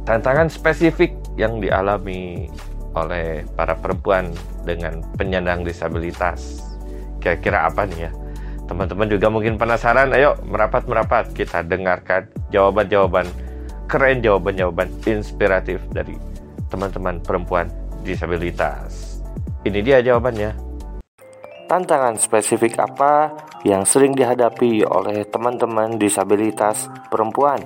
Tantangan 0.05 0.49
spesifik 0.49 1.13
yang 1.37 1.61
dialami 1.61 2.49
oleh 2.93 3.45
para 3.55 3.73
perempuan 3.77 4.29
dengan 4.65 5.01
penyandang 5.15 5.65
disabilitas. 5.65 6.61
Kira-kira 7.21 7.69
apa 7.69 7.85
nih 7.87 8.09
ya? 8.09 8.11
Teman-teman 8.65 9.07
juga 9.11 9.27
mungkin 9.27 9.59
penasaran, 9.59 10.15
ayo 10.15 10.39
merapat-merapat 10.47 11.35
kita 11.35 11.59
dengarkan 11.65 12.27
jawaban-jawaban 12.55 13.27
keren, 13.91 14.23
jawaban-jawaban 14.23 14.87
inspiratif 15.03 15.83
dari 15.91 16.15
teman-teman 16.71 17.19
perempuan 17.19 17.67
disabilitas. 18.07 19.19
Ini 19.67 19.79
dia 19.83 19.99
jawabannya. 19.99 20.70
Tantangan 21.71 22.19
spesifik 22.19 22.83
apa 22.83 23.31
yang 23.63 23.87
sering 23.87 24.11
dihadapi 24.11 24.83
oleh 24.83 25.23
teman-teman 25.23 25.95
disabilitas 25.95 26.91
perempuan? 27.07 27.63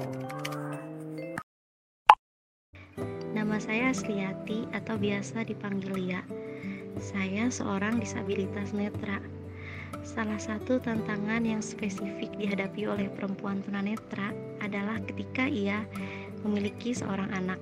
Nama 3.33 3.57
saya 3.57 3.89
Asliati 3.89 4.69
atau 4.77 5.01
biasa 5.01 5.49
dipanggil 5.49 5.89
Lia. 5.97 6.21
Saya 7.01 7.49
seorang 7.49 7.97
disabilitas 7.97 8.77
netra. 8.77 9.17
Salah 10.05 10.37
satu 10.37 10.77
tantangan 10.77 11.41
yang 11.41 11.65
spesifik 11.65 12.29
dihadapi 12.37 12.85
oleh 12.85 13.09
perempuan 13.09 13.65
tunanetra 13.65 14.29
adalah 14.61 15.01
ketika 15.09 15.49
ia 15.49 15.81
memiliki 16.45 16.93
seorang 16.93 17.33
anak. 17.33 17.57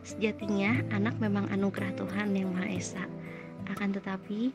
Sejatinya, 0.00 0.80
anak 0.96 1.20
memang 1.20 1.44
anugerah 1.52 1.92
Tuhan 1.92 2.32
yang 2.32 2.56
Maha 2.56 2.72
Esa. 2.72 3.04
Akan 3.68 3.92
tetapi, 3.92 4.48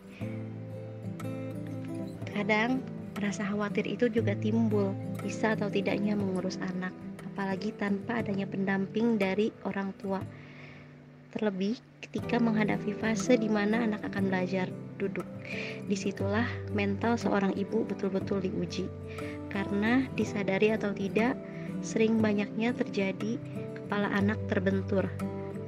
Kadang 2.33 2.83
rasa 3.19 3.43
khawatir 3.43 3.83
itu 3.89 4.07
juga 4.07 4.37
timbul, 4.37 4.95
bisa 5.19 5.57
atau 5.57 5.67
tidaknya 5.67 6.15
mengurus 6.15 6.61
anak, 6.61 6.93
apalagi 7.25 7.75
tanpa 7.75 8.21
adanya 8.23 8.47
pendamping 8.47 9.19
dari 9.19 9.51
orang 9.67 9.91
tua. 9.99 10.23
Terlebih 11.29 11.77
ketika 12.01 12.41
menghadapi 12.41 12.97
fase 12.97 13.37
di 13.37 13.45
mana 13.45 13.85
anak 13.85 14.01
akan 14.01 14.33
belajar 14.33 14.65
duduk. 14.97 15.25
Di 15.85 15.93
situlah 15.93 16.45
mental 16.73 17.21
seorang 17.21 17.53
ibu 17.53 17.85
betul-betul 17.85 18.41
diuji. 18.41 18.89
Karena 19.53 20.05
disadari 20.17 20.73
atau 20.73 20.89
tidak, 20.89 21.37
sering 21.85 22.17
banyaknya 22.17 22.73
terjadi 22.73 23.37
kepala 23.77 24.09
anak 24.13 24.41
terbentur 24.49 25.05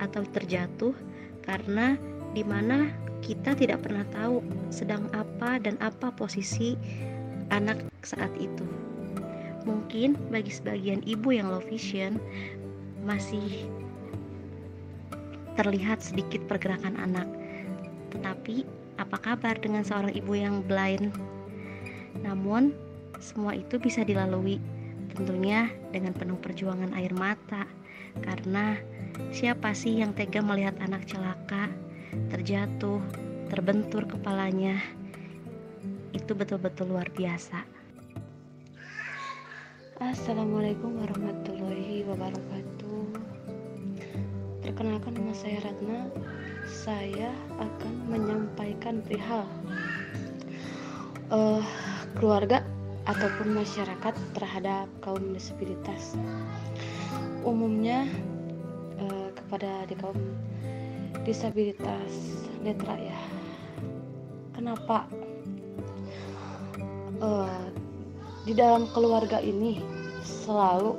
atau 0.01 0.25
terjatuh 0.33 0.97
karena 1.45 1.97
di 2.33 2.41
mana 2.41 2.89
kita 3.21 3.53
tidak 3.53 3.85
pernah 3.85 4.03
tahu 4.09 4.41
sedang 4.73 5.05
apa 5.13 5.61
dan 5.61 5.77
apa 5.79 6.09
posisi 6.13 6.73
anak 7.53 7.81
saat 8.01 8.33
itu. 8.41 8.65
Mungkin 9.63 10.17
bagi 10.33 10.49
sebagian 10.49 11.05
ibu 11.05 11.29
yang 11.29 11.53
low 11.53 11.61
vision 11.61 12.17
masih 13.05 13.69
terlihat 15.53 16.01
sedikit 16.01 16.41
pergerakan 16.49 16.97
anak. 16.97 17.29
Tetapi 18.09 18.65
apa 18.97 19.17
kabar 19.21 19.55
dengan 19.61 19.85
seorang 19.85 20.13
ibu 20.17 20.33
yang 20.33 20.65
blind? 20.65 21.13
Namun 22.25 22.73
semua 23.21 23.53
itu 23.53 23.77
bisa 23.77 24.01
dilalui 24.01 24.57
tentunya 25.13 25.69
dengan 25.93 26.15
penuh 26.17 26.39
perjuangan 26.41 26.95
air 26.97 27.13
mata 27.13 27.67
karena 28.25 28.79
siapa 29.29 29.75
sih 29.75 30.01
yang 30.01 30.15
tega 30.15 30.41
melihat 30.41 30.75
anak 30.81 31.05
celaka 31.05 31.69
terjatuh, 32.31 32.99
terbentur 33.47 34.03
kepalanya. 34.07 34.79
Itu 36.11 36.35
betul-betul 36.35 36.91
luar 36.91 37.07
biasa. 37.11 37.63
Assalamualaikum 40.01 40.97
warahmatullahi 40.97 42.03
wabarakatuh. 42.09 43.05
Perkenalkan 44.65 45.13
nama 45.13 45.33
saya 45.35 45.61
Ratna. 45.61 46.09
Saya 46.65 47.29
akan 47.59 47.93
menyampaikan 48.09 49.03
perihal 49.03 49.45
uh, 51.29 51.63
keluarga 52.17 52.65
ataupun 53.05 53.55
masyarakat 53.55 54.13
terhadap 54.33 54.87
kaum 55.05 55.33
disabilitas. 55.33 56.17
Umumnya 57.41 58.05
uh, 59.01 59.29
kepada 59.33 59.85
di 59.89 59.95
kaum 59.97 60.17
disabilitas. 61.25 62.41
Netra 62.61 62.93
ya. 62.97 63.19
Kenapa 64.53 65.09
uh, 67.21 67.65
di 68.45 68.53
dalam 68.53 68.85
keluarga 68.93 69.41
ini 69.41 69.81
selalu 70.21 70.93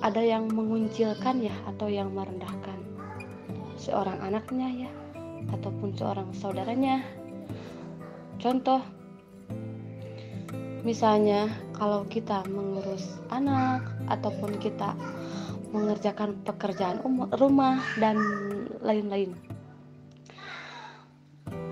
ada 0.00 0.18
yang 0.18 0.48
menguncilkan 0.48 1.44
ya 1.44 1.54
atau 1.68 1.92
yang 1.92 2.12
merendahkan? 2.16 2.80
Seorang 3.76 4.18
anaknya 4.24 4.88
ya 4.88 4.90
ataupun 5.52 5.92
seorang 5.92 6.32
saudaranya. 6.32 7.04
Contoh 8.40 8.80
misalnya 10.82 11.50
kalau 11.76 12.02
kita 12.08 12.42
mengurus 12.50 13.20
anak 13.30 13.86
ataupun 14.10 14.58
kita 14.58 14.94
mengerjakan 15.72 16.36
pekerjaan 16.44 17.00
rumah 17.40 17.80
dan 17.96 18.20
lain-lain. 18.84 19.32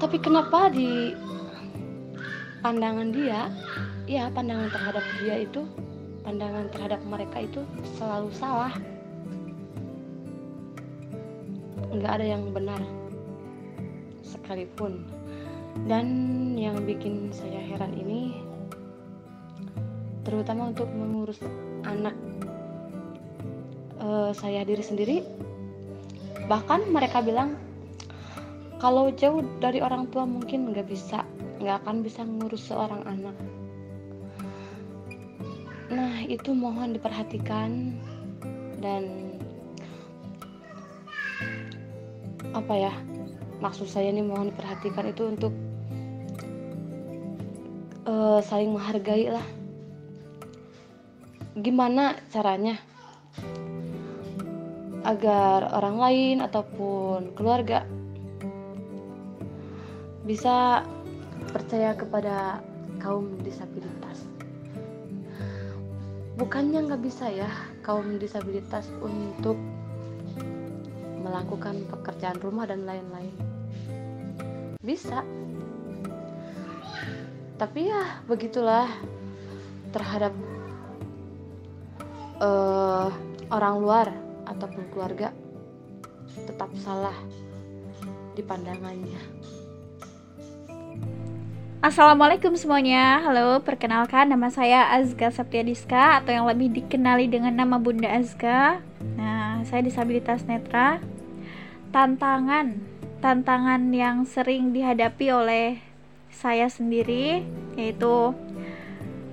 Tapi 0.01 0.17
kenapa 0.17 0.73
di 0.73 1.13
pandangan 2.65 3.13
dia 3.13 3.53
ya 4.09 4.33
pandangan 4.33 4.73
terhadap 4.73 5.05
dia 5.21 5.45
itu 5.45 5.69
pandangan 6.25 6.67
terhadap 6.73 7.01
mereka 7.05 7.45
itu 7.45 7.61
selalu 8.01 8.33
salah. 8.33 8.73
Nggak 11.93 12.13
ada 12.17 12.27
yang 12.27 12.49
benar 12.57 12.81
sekalipun. 14.25 15.05
Dan 15.87 16.07
yang 16.59 16.83
bikin 16.83 17.31
saya 17.31 17.63
heran 17.63 17.95
ini 17.95 18.43
terutama 20.27 20.75
untuk 20.75 20.91
mengurus 20.93 21.41
anak 21.87 22.13
uh, 24.01 24.33
saya 24.35 24.65
diri 24.65 24.83
sendiri 24.83 25.17
bahkan 26.51 26.83
mereka 26.91 27.23
bilang 27.23 27.55
kalau 28.81 29.13
jauh 29.13 29.45
dari 29.61 29.85
orang 29.85 30.09
tua 30.09 30.25
mungkin 30.25 30.73
nggak 30.73 30.89
bisa 30.89 31.23
nggak 31.61 31.85
akan 31.85 32.01
bisa 32.01 32.25
ngurus 32.25 32.73
seorang 32.73 33.05
anak. 33.05 33.37
Nah 35.93 36.25
itu 36.25 36.57
mohon 36.57 36.97
diperhatikan 36.97 37.93
dan 38.81 39.31
apa 42.57 42.75
ya 42.75 42.93
maksud 43.61 43.85
saya 43.87 44.09
ini 44.09 44.25
mohon 44.25 44.49
diperhatikan 44.49 45.13
itu 45.13 45.23
untuk 45.29 45.53
uh, 48.09 48.41
saling 48.41 48.73
menghargai 48.73 49.29
lah 49.29 49.47
gimana 51.61 52.17
caranya 52.33 52.81
agar 55.05 55.73
orang 55.73 55.97
lain 55.97 56.37
ataupun 56.45 57.33
keluarga 57.33 57.89
bisa 60.25 60.85
percaya 61.51 61.97
kepada 61.97 62.61
kaum 63.01 63.41
disabilitas. 63.41 64.29
Bukannya 66.37 66.89
nggak 66.89 67.03
bisa 67.05 67.29
ya 67.29 67.49
kaum 67.81 68.21
disabilitas 68.21 68.89
untuk 69.01 69.57
melakukan 71.21 71.85
pekerjaan 71.89 72.41
rumah 72.41 72.69
dan 72.69 72.85
lain-lain. 72.85 73.35
Bisa. 74.81 75.25
Tapi 77.61 77.93
ya 77.93 78.25
begitulah 78.25 78.89
terhadap 79.93 80.33
uh, 82.41 83.13
orang 83.53 83.75
luar 83.83 84.09
ataupun 84.51 84.91
keluarga 84.91 85.31
tetap 86.47 86.71
salah 86.83 87.15
di 88.35 88.43
pandangannya. 88.43 89.23
Assalamualaikum 91.81 92.53
semuanya, 92.61 93.25
halo 93.25 93.65
perkenalkan 93.65 94.29
nama 94.29 94.53
saya 94.53 94.93
Azga 94.93 95.33
Septiadiska 95.33 96.21
atau 96.21 96.29
yang 96.29 96.45
lebih 96.45 96.69
dikenali 96.77 97.25
dengan 97.25 97.57
nama 97.57 97.81
Bunda 97.81 98.05
Azga. 98.05 98.85
Nah, 99.17 99.65
saya 99.65 99.81
disabilitas 99.81 100.45
netra. 100.45 101.01
Tantangan, 101.89 102.77
tantangan 103.25 103.81
yang 103.97 104.29
sering 104.29 104.77
dihadapi 104.77 105.27
oleh 105.33 105.81
saya 106.31 106.71
sendiri 106.71 107.43
Yaitu 107.75 108.37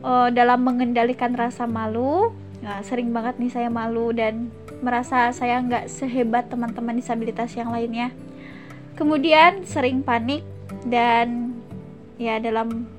uh, 0.02 0.30
dalam 0.32 0.64
mengendalikan 0.64 1.36
rasa 1.36 1.68
malu 1.68 2.32
nah, 2.68 2.84
Sering 2.84 3.16
banget 3.16 3.40
nih 3.40 3.48
saya 3.48 3.72
malu 3.72 4.12
dan 4.12 4.52
merasa 4.84 5.32
saya 5.32 5.64
nggak 5.64 5.88
sehebat 5.88 6.52
teman-teman 6.52 7.00
disabilitas 7.00 7.56
yang 7.56 7.72
lainnya. 7.72 8.12
Kemudian 9.00 9.64
sering 9.64 10.04
panik 10.04 10.44
dan 10.84 11.56
ya 12.20 12.44
dalam 12.44 12.92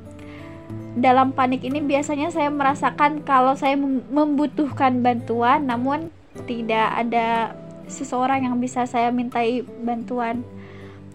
dalam 0.97 1.37
panik 1.37 1.63
ini 1.63 1.85
biasanya 1.85 2.33
saya 2.33 2.49
merasakan 2.49 3.23
kalau 3.23 3.55
saya 3.55 3.77
membutuhkan 4.09 5.05
bantuan 5.05 5.69
namun 5.69 6.11
tidak 6.49 6.89
ada 6.97 7.55
seseorang 7.87 8.49
yang 8.49 8.57
bisa 8.57 8.89
saya 8.89 9.13
mintai 9.13 9.63
bantuan. 9.85 10.43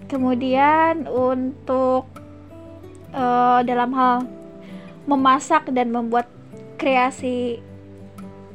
Kemudian 0.07 1.09
untuk 1.09 2.05
uh, 3.15 3.59
dalam 3.65 3.91
hal 3.97 4.15
memasak 5.09 5.67
dan 5.73 5.89
membuat 5.89 6.29
kreasi 6.77 7.59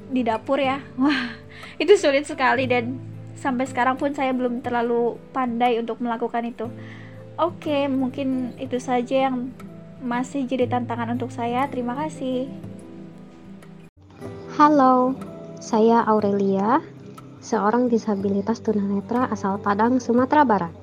di 0.09 0.25
dapur 0.25 0.61
ya 0.61 0.81
wah 0.97 1.33
itu 1.83 1.95
sulit 1.95 2.25
sekali 2.27 2.67
dan 2.67 2.99
sampai 3.39 3.69
sekarang 3.71 3.95
pun 3.95 4.11
saya 4.13 4.35
belum 4.35 4.61
terlalu 4.61 5.15
pandai 5.31 5.79
untuk 5.79 6.03
melakukan 6.03 6.43
itu 6.49 6.67
Oke, 7.39 7.87
mungkin 7.87 8.51
itu 8.59 8.83
saja 8.83 9.31
yang 9.31 9.55
masih 10.03 10.43
jadi 10.43 10.67
tantangan 10.67 11.15
untuk 11.15 11.31
saya. 11.31 11.71
Terima 11.71 11.95
kasih. 11.95 12.51
Halo, 14.59 15.15
saya 15.63 16.03
Aurelia, 16.03 16.83
seorang 17.39 17.87
disabilitas 17.87 18.59
tunanetra 18.59 19.31
asal 19.31 19.63
Padang, 19.63 20.03
Sumatera 20.03 20.43
Barat. 20.43 20.75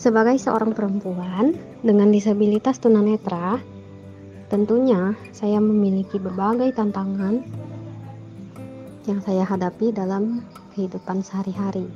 Sebagai 0.00 0.40
seorang 0.40 0.72
perempuan 0.72 1.52
dengan 1.84 2.08
disabilitas 2.08 2.80
tunanetra, 2.80 3.60
tentunya 4.52 5.16
saya 5.32 5.56
memiliki 5.64 6.20
berbagai 6.20 6.76
tantangan 6.76 7.40
yang 9.08 9.16
saya 9.24 9.48
hadapi 9.48 9.96
dalam 9.96 10.44
kehidupan 10.76 11.24
sehari-hari. 11.24 11.88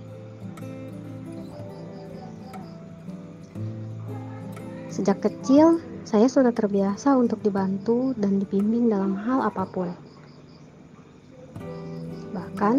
Sejak 4.88 5.21
kecil, 5.21 5.85
saya 6.09 6.33
sudah 6.33 6.57
terbiasa 6.57 7.12
untuk 7.21 7.45
dibantu 7.45 8.16
dan 8.16 8.40
dibimbing 8.40 8.88
dalam 8.88 9.12
hal 9.21 9.45
apa 9.45 9.69
pun. 9.69 9.92
Bahkan, 12.33 12.77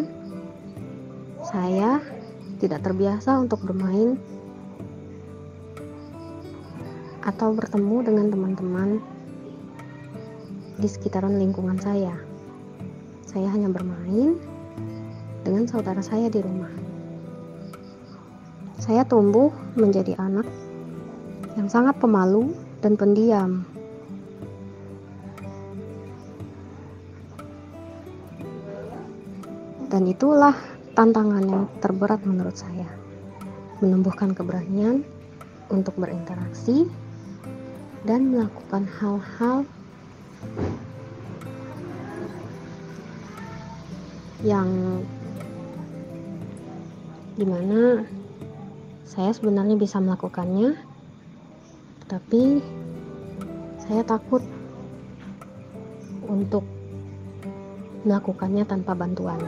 saya 1.46 2.02
tidak 2.58 2.82
terbiasa 2.82 3.38
untuk 3.46 3.62
bermain 3.62 4.18
atau 7.22 7.54
bertemu 7.54 7.98
dengan 8.02 8.26
teman-teman 8.34 9.17
di 10.78 10.86
sekitaran 10.86 11.42
lingkungan 11.42 11.82
saya. 11.82 12.14
Saya 13.26 13.50
hanya 13.50 13.68
bermain 13.74 14.38
dengan 15.42 15.66
saudara 15.66 16.06
saya 16.06 16.30
di 16.30 16.38
rumah. 16.38 16.70
Saya 18.78 19.02
tumbuh 19.04 19.50
menjadi 19.74 20.14
anak 20.22 20.46
yang 21.58 21.68
sangat 21.68 21.98
pemalu 21.98 22.54
dan 22.80 22.94
pendiam. 22.94 23.66
Dan 29.90 30.04
itulah 30.06 30.54
tantangan 30.94 31.42
yang 31.48 31.66
terberat 31.82 32.22
menurut 32.22 32.54
saya. 32.54 32.86
Menumbuhkan 33.82 34.38
keberanian 34.38 35.02
untuk 35.74 35.98
berinteraksi 35.98 36.86
dan 38.06 38.30
melakukan 38.30 38.86
hal-hal 39.02 39.66
yang 44.46 44.70
di 47.38 47.46
mana 47.46 48.06
saya 49.04 49.34
sebenarnya 49.34 49.76
bisa 49.78 49.98
melakukannya 49.98 50.78
tapi 52.08 52.64
saya 53.84 54.04
takut 54.08 54.44
untuk 56.28 56.64
melakukannya 58.08 58.64
tanpa 58.64 58.96
bantuan. 58.96 59.40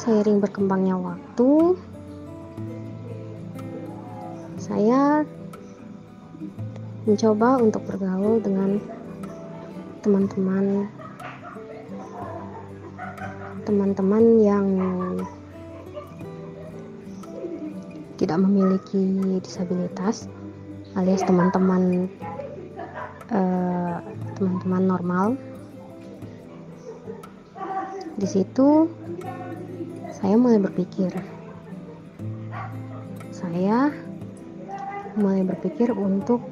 Seiring 0.00 0.40
berkembangnya 0.40 1.00
waktu, 1.00 1.80
saya 4.74 5.22
mencoba 7.06 7.62
untuk 7.62 7.86
bergaul 7.86 8.42
dengan 8.42 8.82
teman-teman 10.02 10.90
teman-teman 13.62 14.24
yang 14.42 14.66
tidak 18.18 18.34
memiliki 18.42 19.38
disabilitas 19.46 20.26
alias 20.98 21.22
teman-teman 21.22 22.10
uh, 23.30 24.02
teman-teman 24.34 24.82
normal 24.90 25.26
di 28.18 28.26
situ 28.26 28.90
saya 30.18 30.34
mulai 30.34 30.58
berpikir. 30.58 31.14
Saya 33.30 33.94
mulai 35.14 35.46
berpikir 35.46 35.94
untuk 35.94 36.42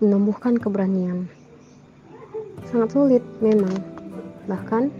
menumbuhkan 0.00 0.56
keberanian. 0.56 1.28
Sangat 2.68 2.96
sulit 2.96 3.24
memang. 3.44 3.76
Bahkan 4.48 4.90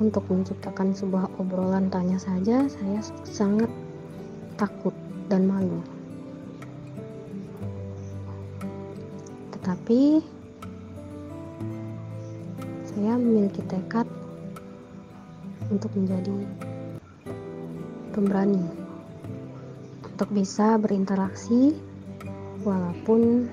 untuk 0.00 0.24
menciptakan 0.26 0.90
sebuah 0.96 1.30
obrolan 1.38 1.86
tanya 1.86 2.18
saja 2.18 2.66
saya 2.66 2.98
sangat 3.26 3.70
takut 4.58 4.94
dan 5.30 5.46
malu. 5.46 5.78
Tetapi 9.54 10.22
saya 12.94 13.18
memiliki 13.18 13.62
tekad 13.66 14.06
untuk 15.68 15.90
menjadi 15.98 16.46
pemberani 18.14 18.83
untuk 20.14 20.30
bisa 20.30 20.78
berinteraksi 20.78 21.74
walaupun 22.62 23.50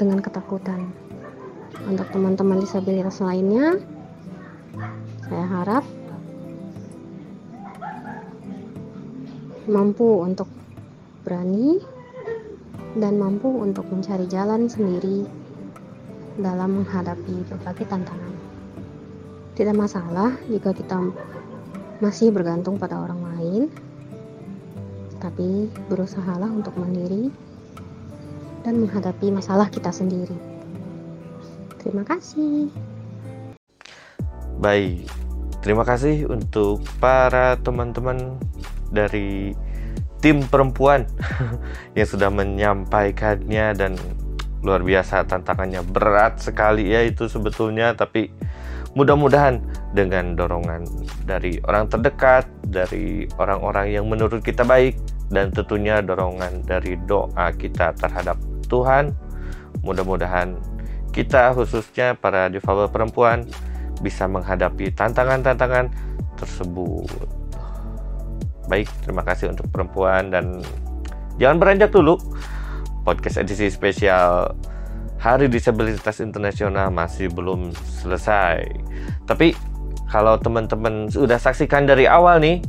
dengan 0.00 0.24
ketakutan 0.24 0.88
untuk 1.84 2.08
teman-teman 2.08 2.64
disabilitas 2.64 3.20
lainnya 3.20 3.76
saya 5.28 5.44
harap 5.44 5.84
mampu 9.68 10.24
untuk 10.24 10.48
berani 11.20 11.84
dan 12.96 13.20
mampu 13.20 13.52
untuk 13.52 13.84
mencari 13.92 14.24
jalan 14.32 14.64
sendiri 14.64 15.28
dalam 16.40 16.82
menghadapi 16.82 17.44
berbagai 17.52 17.84
tantangan. 17.84 18.34
Tidak 19.60 19.76
masalah 19.76 20.40
jika 20.48 20.72
kita 20.72 20.96
masih 22.00 22.32
bergantung 22.32 22.80
pada 22.80 22.96
orang 22.96 23.20
lain, 23.36 23.62
tapi 25.40 25.72
berusahalah 25.88 26.52
untuk 26.52 26.76
mandiri 26.76 27.32
dan 28.60 28.76
menghadapi 28.76 29.32
masalah 29.32 29.72
kita 29.72 29.88
sendiri. 29.88 30.36
Terima 31.80 32.04
kasih. 32.04 32.68
Baik, 34.60 35.08
terima 35.64 35.88
kasih 35.88 36.28
untuk 36.28 36.84
para 37.00 37.56
teman-teman 37.56 38.36
dari 38.92 39.56
tim 40.20 40.44
perempuan 40.44 41.08
yang 41.96 42.04
sudah 42.04 42.28
menyampaikannya 42.28 43.72
dan 43.72 43.96
luar 44.60 44.84
biasa 44.84 45.24
tantangannya 45.24 45.80
berat 45.88 46.36
sekali 46.36 46.92
ya 46.92 47.00
itu 47.00 47.32
sebetulnya 47.32 47.96
tapi 47.96 48.28
mudah-mudahan 48.92 49.64
dengan 49.96 50.36
dorongan 50.36 50.84
dari 51.24 51.64
orang 51.64 51.88
terdekat 51.88 52.44
dari 52.60 53.24
orang-orang 53.40 53.88
yang 53.88 54.04
menurut 54.04 54.44
kita 54.44 54.68
baik 54.68 55.00
dan 55.30 55.54
tentunya 55.54 56.02
dorongan 56.02 56.66
dari 56.66 56.98
doa 57.06 57.54
kita 57.54 57.94
terhadap 57.96 58.36
Tuhan 58.66 59.14
mudah-mudahan 59.86 60.58
kita 61.10 61.54
khususnya 61.54 62.14
para 62.18 62.50
difabel 62.50 62.90
perempuan 62.90 63.46
bisa 64.02 64.26
menghadapi 64.26 64.90
tantangan-tantangan 64.94 65.90
tersebut 66.38 67.10
baik 68.70 68.86
terima 69.02 69.26
kasih 69.26 69.50
untuk 69.50 69.66
perempuan 69.70 70.30
dan 70.30 70.62
jangan 71.38 71.58
beranjak 71.58 71.90
dulu 71.90 72.18
podcast 73.02 73.42
edisi 73.42 73.70
spesial 73.72 74.54
Hari 75.20 75.52
Disabilitas 75.52 76.24
Internasional 76.24 76.88
masih 76.88 77.28
belum 77.28 77.76
selesai. 77.76 78.64
Tapi 79.28 79.52
kalau 80.08 80.40
teman-teman 80.40 81.12
sudah 81.12 81.36
saksikan 81.36 81.84
dari 81.84 82.08
awal 82.08 82.40
nih, 82.40 82.64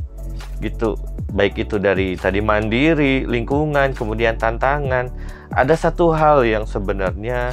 gitu, 0.62 0.94
baik 1.34 1.58
itu 1.58 1.82
dari 1.82 2.14
tadi 2.14 2.38
mandiri, 2.38 3.26
lingkungan, 3.26 3.92
kemudian 3.92 4.38
tantangan, 4.38 5.10
ada 5.50 5.74
satu 5.74 6.14
hal 6.14 6.46
yang 6.46 6.62
sebenarnya 6.64 7.52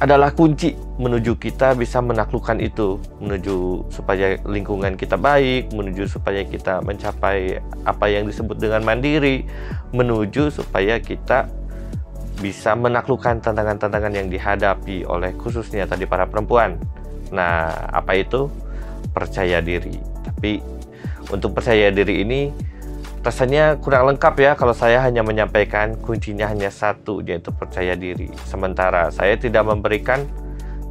adalah 0.00 0.32
kunci 0.32 0.72
menuju 0.96 1.36
kita 1.36 1.76
bisa 1.76 2.00
menaklukkan 2.00 2.56
itu, 2.56 2.96
menuju 3.20 3.84
supaya 3.92 4.40
lingkungan 4.48 4.96
kita 4.96 5.20
baik, 5.20 5.76
menuju 5.76 6.08
supaya 6.08 6.40
kita 6.40 6.80
mencapai 6.80 7.60
apa 7.84 8.06
yang 8.08 8.24
disebut 8.24 8.56
dengan 8.56 8.80
mandiri, 8.80 9.44
menuju 9.92 10.48
supaya 10.56 10.96
kita 11.04 11.52
bisa 12.40 12.72
menaklukkan 12.72 13.44
tantangan-tantangan 13.44 14.16
yang 14.16 14.32
dihadapi 14.32 15.04
oleh 15.04 15.36
khususnya 15.36 15.84
tadi 15.84 16.08
para 16.08 16.24
perempuan. 16.24 16.80
Nah, 17.28 17.68
apa 17.92 18.16
itu? 18.16 18.48
Percaya 19.12 19.60
diri. 19.60 20.00
Tapi 20.24 20.79
untuk 21.30 21.56
percaya 21.56 21.90
diri 21.90 22.26
ini 22.26 22.50
rasanya 23.20 23.76
kurang 23.76 24.08
lengkap 24.14 24.34
ya 24.40 24.52
kalau 24.56 24.72
saya 24.72 25.04
hanya 25.04 25.20
menyampaikan 25.20 25.92
kuncinya 26.00 26.48
hanya 26.48 26.72
satu 26.72 27.20
yaitu 27.20 27.52
percaya 27.52 27.92
diri. 27.92 28.32
Sementara 28.48 29.12
saya 29.12 29.36
tidak 29.36 29.68
memberikan 29.68 30.24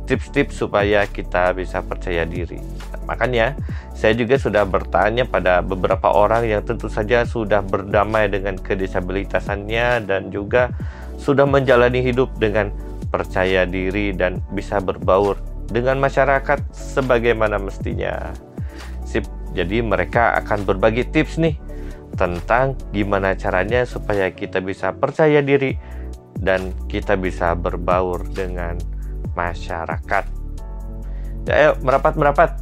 tips-tips 0.05 0.57
supaya 0.57 1.05
kita 1.05 1.53
bisa 1.53 1.85
percaya 1.85 2.25
diri. 2.25 2.57
Makanya 3.05 3.57
saya 3.93 4.13
juga 4.13 4.37
sudah 4.37 4.65
bertanya 4.65 5.25
pada 5.25 5.61
beberapa 5.61 6.09
orang 6.09 6.45
yang 6.49 6.61
tentu 6.65 6.89
saja 6.89 7.25
sudah 7.25 7.61
berdamai 7.61 8.29
dengan 8.29 8.57
kedisabilitasannya 8.57 10.05
dan 10.05 10.29
juga 10.33 10.73
sudah 11.17 11.45
menjalani 11.45 12.01
hidup 12.01 12.29
dengan 12.37 12.73
percaya 13.09 13.65
diri 13.65 14.13
dan 14.13 14.41
bisa 14.53 14.77
berbaur 14.77 15.37
dengan 15.69 15.97
masyarakat 16.01 16.57
sebagaimana 16.73 17.57
mestinya. 17.61 18.33
Sip, 19.05 19.25
jadi 19.57 19.81
mereka 19.81 20.37
akan 20.43 20.65
berbagi 20.65 21.09
tips 21.09 21.41
nih 21.41 21.57
tentang 22.17 22.75
gimana 22.91 23.33
caranya 23.37 23.87
supaya 23.87 24.29
kita 24.33 24.59
bisa 24.59 24.91
percaya 24.91 25.39
diri 25.39 25.79
dan 26.39 26.71
kita 26.87 27.19
bisa 27.19 27.55
berbaur 27.55 28.23
dengan 28.31 28.79
masyarakat. 29.35 30.23
Ya, 31.47 31.53
ayo 31.55 31.71
merapat-merapat. 31.83 32.59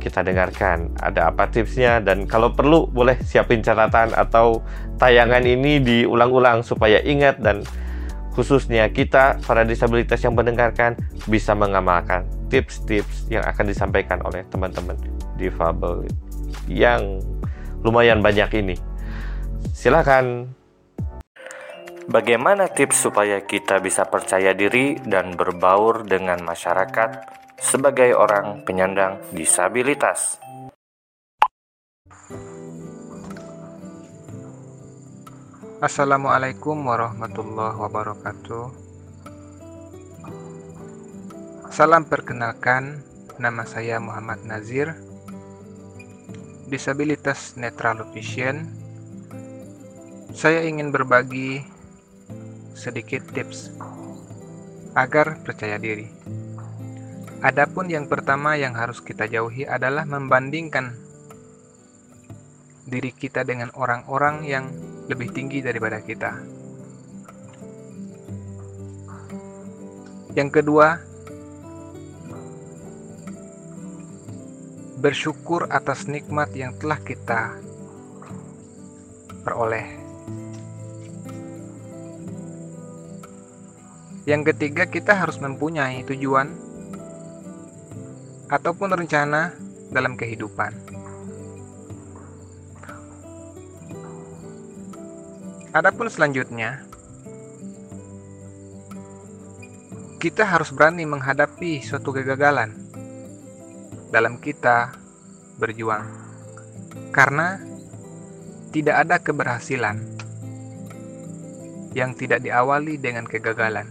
Kita 0.00 0.20
dengarkan 0.20 0.92
ada 1.00 1.32
apa 1.32 1.48
tipsnya 1.48 1.96
dan 1.96 2.28
kalau 2.28 2.52
perlu 2.52 2.84
boleh 2.84 3.16
siapin 3.24 3.64
catatan 3.64 4.12
atau 4.12 4.60
tayangan 5.00 5.40
ini 5.48 5.80
diulang-ulang 5.80 6.60
supaya 6.60 7.00
ingat 7.00 7.40
dan 7.40 7.64
khususnya 8.36 8.84
kita 8.92 9.40
para 9.48 9.64
disabilitas 9.64 10.20
yang 10.20 10.36
mendengarkan 10.36 10.92
bisa 11.24 11.56
mengamalkan 11.56 12.28
tips-tips 12.52 13.32
yang 13.32 13.40
akan 13.48 13.64
disampaikan 13.64 14.20
oleh 14.28 14.44
teman-teman 14.52 14.98
difabel 15.40 16.04
yang 16.68 17.20
lumayan 17.84 18.24
banyak 18.24 18.50
ini. 18.64 18.76
Silakan. 19.74 20.48
Bagaimana 22.04 22.68
tips 22.68 23.08
supaya 23.08 23.40
kita 23.44 23.80
bisa 23.80 24.04
percaya 24.04 24.52
diri 24.52 25.00
dan 25.08 25.32
berbaur 25.36 26.04
dengan 26.04 26.44
masyarakat 26.44 27.10
sebagai 27.56 28.12
orang 28.12 28.60
penyandang 28.68 29.24
disabilitas? 29.32 30.36
Assalamualaikum 35.84 36.80
warahmatullahi 36.80 37.76
wabarakatuh. 37.76 38.64
Salam 41.68 42.08
perkenalkan, 42.08 43.04
nama 43.36 43.68
saya 43.68 44.00
Muhammad 44.00 44.44
Nazir 44.48 45.03
disabilitas 46.68 47.54
netral 47.60 48.04
vision, 48.12 48.68
saya 50.34 50.64
ingin 50.66 50.90
berbagi 50.90 51.62
sedikit 52.74 53.22
tips 53.30 53.70
agar 54.98 55.38
percaya 55.42 55.78
diri. 55.78 56.10
Adapun 57.44 57.92
yang 57.92 58.08
pertama 58.08 58.56
yang 58.56 58.72
harus 58.72 59.04
kita 59.04 59.28
jauhi 59.28 59.68
adalah 59.68 60.08
membandingkan 60.08 60.96
diri 62.88 63.12
kita 63.12 63.44
dengan 63.44 63.68
orang-orang 63.76 64.44
yang 64.48 64.64
lebih 65.08 65.28
tinggi 65.32 65.60
daripada 65.60 66.00
kita. 66.00 66.40
Yang 70.34 70.50
kedua, 70.60 70.98
bersyukur 75.04 75.68
atas 75.68 76.08
nikmat 76.08 76.48
yang 76.56 76.72
telah 76.80 76.96
kita 76.96 77.52
peroleh. 79.44 79.84
Yang 84.24 84.56
ketiga, 84.56 84.88
kita 84.88 85.12
harus 85.12 85.36
mempunyai 85.36 86.08
tujuan 86.08 86.48
ataupun 88.48 88.96
rencana 88.96 89.52
dalam 89.92 90.16
kehidupan. 90.16 90.72
Adapun 95.76 96.08
selanjutnya, 96.08 96.80
kita 100.16 100.48
harus 100.48 100.72
berani 100.72 101.04
menghadapi 101.04 101.84
suatu 101.84 102.08
kegagalan 102.08 102.83
dalam 104.14 104.38
kita 104.38 104.94
berjuang, 105.58 106.06
karena 107.10 107.58
tidak 108.70 109.02
ada 109.02 109.18
keberhasilan 109.18 109.98
yang 111.98 112.14
tidak 112.14 112.38
diawali 112.46 112.94
dengan 112.94 113.26
kegagalan. 113.26 113.90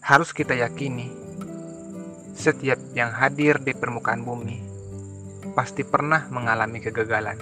Harus 0.00 0.32
kita 0.32 0.56
yakini, 0.56 1.12
setiap 2.32 2.80
yang 2.96 3.12
hadir 3.12 3.60
di 3.60 3.76
permukaan 3.76 4.24
bumi 4.24 4.64
pasti 5.52 5.84
pernah 5.84 6.24
mengalami 6.32 6.80
kegagalan, 6.80 7.36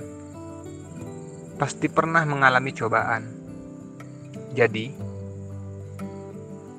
pasti 1.63 1.87
pernah 1.87 2.27
mengalami 2.27 2.75
cobaan. 2.75 3.23
Jadi, 4.51 4.87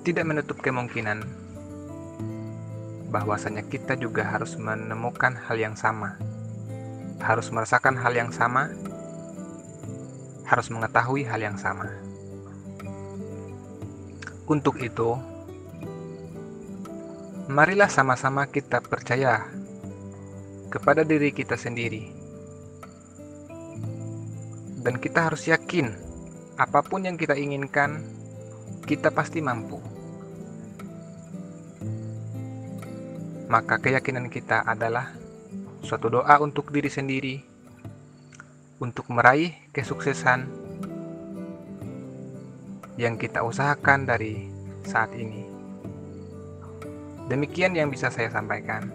tidak 0.03 0.27
menutup 0.27 0.59
kemungkinan 0.59 1.42
bahwasanya 3.13 3.61
kita 3.69 3.93
juga 3.93 4.25
harus 4.25 4.57
menemukan 4.57 5.37
hal 5.37 5.61
yang 5.61 5.77
sama, 5.77 6.17
harus 7.21 7.53
merasakan 7.53 7.93
hal 7.93 8.09
yang 8.17 8.33
sama, 8.33 8.73
harus 10.49 10.73
mengetahui 10.73 11.21
hal 11.21 11.37
yang 11.37 11.53
sama. 11.53 11.93
Untuk 14.49 14.81
itu, 14.81 15.13
marilah 17.45 17.87
sama-sama 17.87 18.49
kita 18.49 18.81
percaya 18.81 19.45
kepada 20.73 21.05
diri 21.05 21.29
kita 21.29 21.53
sendiri, 21.53 22.09
dan 24.81 24.97
kita 24.97 25.29
harus 25.29 25.45
yakin 25.45 25.93
apa 26.57 26.81
pun 26.81 27.05
yang 27.05 27.13
kita 27.13 27.37
inginkan, 27.37 28.01
kita 28.89 29.13
pasti 29.13 29.37
mampu. 29.37 29.92
Maka, 33.53 33.77
keyakinan 33.77 34.33
kita 34.33 34.65
adalah 34.65 35.13
suatu 35.85 36.09
doa 36.09 36.41
untuk 36.41 36.73
diri 36.73 36.89
sendiri 36.89 37.37
untuk 38.81 39.05
meraih 39.13 39.53
kesuksesan 39.69 40.49
yang 42.97 43.13
kita 43.13 43.45
usahakan 43.45 44.09
dari 44.09 44.49
saat 44.81 45.13
ini. 45.13 45.45
Demikian 47.29 47.77
yang 47.77 47.93
bisa 47.93 48.09
saya 48.09 48.33
sampaikan. 48.33 48.89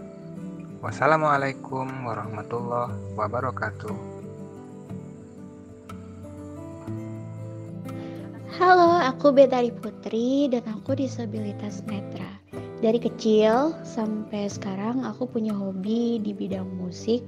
Wassalamualaikum 0.82 1.86
warahmatullahi 2.02 3.14
wabarakatuh. 3.14 3.94
Halo, 8.58 8.90
aku 9.06 9.30
Betari 9.30 9.70
Putri 9.70 10.50
dan 10.50 10.66
aku 10.66 10.98
disabilitas 10.98 11.86
netra. 11.86 12.27
Dari 12.78 13.02
kecil 13.02 13.74
sampai 13.82 14.46
sekarang 14.46 15.02
aku 15.02 15.26
punya 15.26 15.50
hobi 15.50 16.22
di 16.22 16.30
bidang 16.30 16.78
musik 16.78 17.26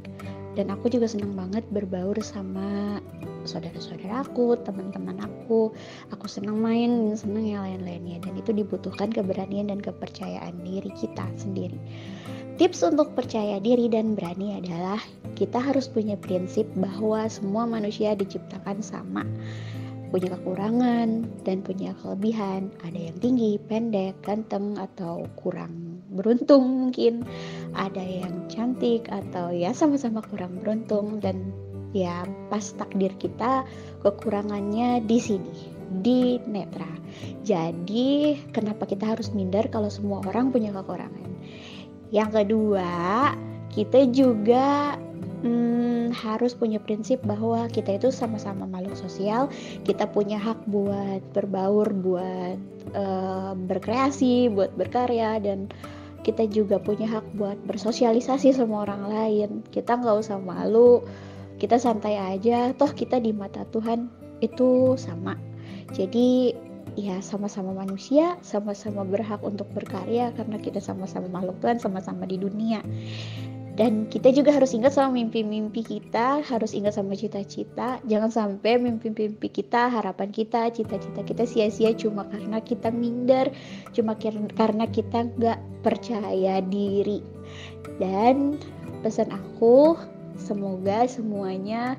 dan 0.55 0.71
aku 0.71 0.87
juga 0.87 1.11
senang 1.11 1.35
banget 1.35 1.67
berbaur 1.75 2.15
sama 2.23 3.03
saudara-saudara 3.43 4.23
aku, 4.31 4.55
teman-teman 4.63 5.19
aku. 5.19 5.75
Aku 6.15 6.27
senang 6.31 6.63
main, 6.63 7.19
senang 7.19 7.43
yang 7.43 7.67
lain-lainnya 7.67 8.23
dan 8.23 8.39
itu 8.39 8.55
dibutuhkan 8.55 9.11
keberanian 9.11 9.75
dan 9.75 9.83
kepercayaan 9.83 10.55
diri 10.63 10.95
kita 10.95 11.27
sendiri. 11.35 11.83
Tips 12.55 12.87
untuk 12.87 13.19
percaya 13.19 13.59
diri 13.59 13.91
dan 13.91 14.15
berani 14.15 14.55
adalah 14.55 15.03
kita 15.35 15.59
harus 15.59 15.91
punya 15.91 16.15
prinsip 16.15 16.71
bahwa 16.79 17.27
semua 17.27 17.67
manusia 17.67 18.15
diciptakan 18.15 18.87
sama 18.87 19.27
punya 20.11 20.35
kekurangan 20.37 21.25
dan 21.47 21.63
punya 21.63 21.95
kelebihan. 22.03 22.75
Ada 22.83 23.11
yang 23.11 23.17
tinggi, 23.23 23.57
pendek, 23.63 24.19
ganteng, 24.27 24.77
atau 24.77 25.25
kurang 25.39 26.03
beruntung 26.11 26.91
mungkin. 26.91 27.23
Ada 27.73 28.03
yang 28.03 28.51
cantik 28.51 29.07
atau 29.07 29.55
ya 29.55 29.71
sama-sama 29.71 30.21
kurang 30.27 30.59
beruntung 30.59 31.23
dan 31.23 31.55
ya 31.95 32.27
pas 32.51 32.63
takdir 32.75 33.15
kita 33.19 33.67
kekurangannya 34.03 35.03
di 35.07 35.19
sini 35.23 35.59
di 36.03 36.39
netra. 36.47 36.91
Jadi 37.43 38.39
kenapa 38.55 38.87
kita 38.87 39.15
harus 39.15 39.35
minder 39.35 39.67
kalau 39.71 39.91
semua 39.91 40.23
orang 40.27 40.55
punya 40.55 40.71
kekurangan? 40.71 41.31
Yang 42.11 42.31
kedua, 42.43 42.91
kita 43.71 44.07
juga 44.11 44.99
hmm, 45.43 46.13
harus 46.13 46.53
punya 46.53 46.81
prinsip 46.81 47.21
bahwa 47.25 47.67
kita 47.69 47.97
itu 47.97 48.09
sama-sama 48.13 48.69
makhluk 48.69 48.97
sosial, 48.97 49.49
kita 49.85 50.09
punya 50.09 50.37
hak 50.37 50.61
buat 50.69 51.25
berbaur, 51.33 51.89
buat 51.93 52.59
uh, 52.93 53.53
berkreasi, 53.57 54.53
buat 54.53 54.73
berkarya 54.77 55.41
dan 55.41 55.73
kita 56.21 56.45
juga 56.53 56.77
punya 56.77 57.09
hak 57.09 57.25
buat 57.37 57.57
bersosialisasi 57.65 58.53
sama 58.53 58.85
orang 58.85 59.09
lain. 59.09 59.51
Kita 59.73 59.97
nggak 59.97 60.21
usah 60.21 60.37
malu, 60.37 61.01
kita 61.57 61.81
santai 61.81 62.21
aja. 62.21 62.77
Toh 62.77 62.93
kita 62.93 63.17
di 63.17 63.33
mata 63.33 63.65
Tuhan 63.73 64.13
itu 64.45 64.95
sama. 65.01 65.37
Jadi 65.97 66.53
ya 66.99 67.23
sama-sama 67.25 67.73
manusia, 67.73 68.37
sama-sama 68.45 69.07
berhak 69.07 69.41
untuk 69.41 69.71
berkarya 69.73 70.35
karena 70.37 70.61
kita 70.61 70.83
sama-sama 70.83 71.33
makhluk 71.33 71.57
Tuhan, 71.65 71.81
sama-sama 71.81 72.29
di 72.29 72.37
dunia 72.37 72.85
dan 73.81 74.05
kita 74.13 74.29
juga 74.29 74.53
harus 74.53 74.77
ingat 74.77 74.93
sama 74.93 75.17
mimpi-mimpi 75.17 75.81
kita 75.81 76.45
harus 76.45 76.77
ingat 76.77 77.01
sama 77.01 77.17
cita-cita. 77.17 77.97
Jangan 78.05 78.29
sampai 78.29 78.77
mimpi-mimpi 78.77 79.49
kita 79.49 79.89
harapan 79.89 80.29
kita 80.29 80.69
cita-cita 80.69 81.25
kita 81.25 81.49
sia-sia 81.49 81.97
cuma 81.97 82.29
karena 82.29 82.61
kita 82.61 82.93
minder 82.93 83.49
cuma 83.97 84.21
karena 84.53 84.85
kita 84.85 85.33
nggak 85.33 85.57
percaya 85.81 86.61
diri. 86.61 87.25
Dan 87.97 88.61
pesan 89.01 89.33
aku 89.33 89.97
semoga 90.37 91.09
semuanya 91.09 91.97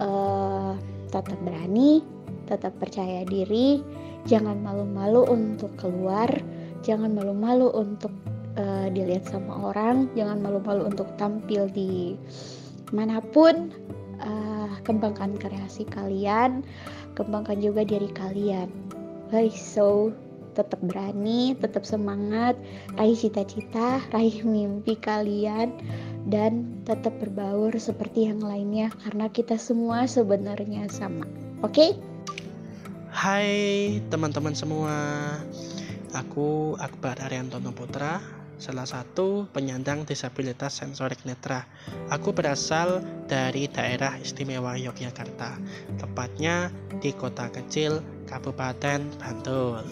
uh, 0.00 0.72
tetap 1.12 1.36
berani 1.44 2.00
tetap 2.48 2.72
percaya 2.80 3.28
diri. 3.28 3.84
Jangan 4.24 4.56
malu-malu 4.64 5.28
untuk 5.28 5.76
keluar 5.76 6.32
jangan 6.80 7.12
malu-malu 7.12 7.68
untuk 7.76 8.08
uh, 8.56 8.86
dilihat 8.90 9.28
sama 9.28 9.70
orang 9.70 10.10
jangan 10.18 10.40
malu-malu 10.42 10.88
untuk 10.90 11.06
tampil 11.20 11.68
di 11.70 12.16
mana 12.90 13.20
pun. 13.20 13.70
Uh, 14.20 14.68
kembangkan 14.84 15.32
kreasi 15.40 15.88
kalian 15.88 16.60
kembangkan 17.16 17.56
juga 17.60 17.88
diri 17.88 18.12
kalian. 18.12 18.68
Baik 19.32 19.56
so 19.56 20.12
tetap 20.52 20.82
berani 20.82 21.54
tetap 21.54 21.86
semangat 21.86 22.58
raih 22.98 23.14
cita-cita 23.14 24.02
raih 24.10 24.42
mimpi 24.42 24.98
kalian 24.98 25.70
dan 26.26 26.82
tetap 26.84 27.14
berbaur 27.22 27.70
seperti 27.78 28.28
yang 28.28 28.42
lainnya 28.42 28.90
karena 29.06 29.30
kita 29.30 29.56
semua 29.56 30.04
sebenarnya 30.04 30.90
sama. 30.90 31.24
Oke? 31.62 31.72
Okay? 31.72 31.90
Hai 33.10 33.50
teman-teman 34.10 34.54
semua. 34.54 34.94
Aku 36.10 36.74
Akbar 36.82 37.22
Ariantono 37.22 37.70
Putra 37.70 38.39
salah 38.60 38.84
satu 38.84 39.48
penyandang 39.56 40.04
disabilitas 40.04 40.84
sensorik 40.84 41.24
netra. 41.24 41.64
Aku 42.12 42.36
berasal 42.36 43.00
dari 43.24 43.66
daerah 43.72 44.20
istimewa 44.20 44.76
Yogyakarta, 44.76 45.56
tepatnya 45.96 46.68
di 47.00 47.16
kota 47.16 47.48
kecil 47.48 48.04
Kabupaten 48.28 49.16
Bantul. 49.16 49.82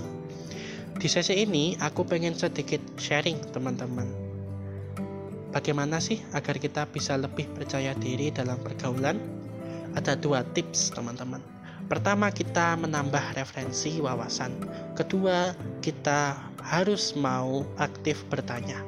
Di 1.01 1.09
sesi 1.09 1.41
ini 1.41 1.81
aku 1.81 2.05
pengen 2.05 2.37
sedikit 2.37 2.85
sharing 3.01 3.41
teman-teman. 3.57 4.07
Bagaimana 5.49 5.97
sih 5.97 6.21
agar 6.37 6.61
kita 6.61 6.85
bisa 6.93 7.17
lebih 7.17 7.49
percaya 7.57 7.97
diri 7.97 8.29
dalam 8.29 8.61
pergaulan? 8.61 9.17
Ada 9.97 10.21
dua 10.21 10.45
tips 10.45 10.93
teman-teman. 10.93 11.58
Pertama, 11.89 12.29
kita 12.29 12.77
menambah 12.77 13.33
referensi 13.33 13.97
wawasan. 14.05 14.53
Kedua, 14.93 15.57
kita 15.81 16.37
harus 16.61 17.17
mau 17.17 17.65
aktif 17.81 18.29
bertanya. 18.29 18.85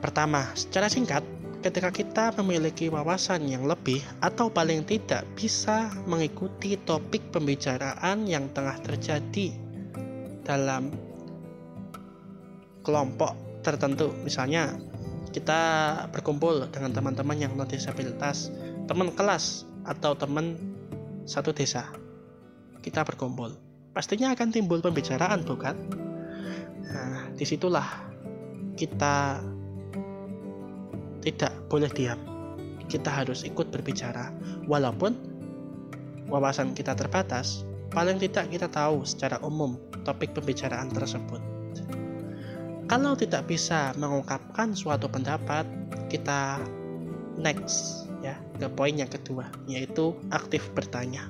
Pertama, 0.00 0.48
secara 0.56 0.88
singkat, 0.88 1.20
ketika 1.60 1.92
kita 1.92 2.24
memiliki 2.40 2.88
wawasan 2.88 3.44
yang 3.44 3.68
lebih 3.68 4.00
atau 4.24 4.48
paling 4.48 4.80
tidak 4.88 5.28
bisa 5.36 5.92
mengikuti 6.08 6.80
topik 6.80 7.20
pembicaraan 7.28 8.24
yang 8.24 8.48
tengah 8.56 8.80
terjadi 8.80 9.52
dalam 10.40 10.88
kelompok 12.80 13.36
tertentu, 13.60 14.08
misalnya 14.24 14.72
kita 15.36 15.60
berkumpul 16.16 16.64
dengan 16.72 16.96
teman-teman 16.96 17.36
yang 17.36 17.52
non 17.60 17.68
disabilitas, 17.68 18.48
teman 18.88 19.12
kelas 19.12 19.68
atau 19.84 20.16
teman 20.16 20.69
satu 21.30 21.54
desa. 21.54 21.86
Kita 22.82 23.06
berkumpul. 23.06 23.54
Pastinya 23.94 24.34
akan 24.34 24.50
timbul 24.50 24.82
pembicaraan 24.82 25.46
bukan? 25.46 25.76
Nah 26.90 27.30
di 27.30 27.46
situlah 27.46 27.86
kita 28.74 29.38
tidak 31.22 31.52
boleh 31.70 31.90
diam. 31.94 32.18
Kita 32.90 33.22
harus 33.22 33.46
ikut 33.46 33.70
berbicara. 33.70 34.34
Walaupun 34.66 35.14
wawasan 36.26 36.74
kita 36.74 36.98
terbatas 36.98 37.62
paling 37.94 38.18
tidak 38.18 38.50
kita 38.50 38.66
tahu 38.66 39.06
secara 39.06 39.38
umum 39.46 39.78
topik 40.02 40.34
pembicaraan 40.34 40.90
tersebut. 40.90 41.38
Kalau 42.90 43.14
tidak 43.14 43.46
bisa 43.46 43.94
mengungkapkan 43.94 44.74
suatu 44.74 45.06
pendapat 45.06 45.62
kita 46.10 46.58
next 47.38 48.09
ya 48.20 48.36
ke 48.60 48.68
poin 48.72 48.92
yang 48.96 49.08
kedua 49.08 49.48
yaitu 49.66 50.16
aktif 50.32 50.68
bertanya. 50.76 51.28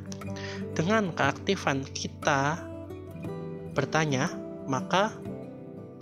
Dengan 0.75 1.15
keaktifan 1.15 1.87
kita 1.91 2.59
bertanya 3.75 4.31
maka 4.67 5.15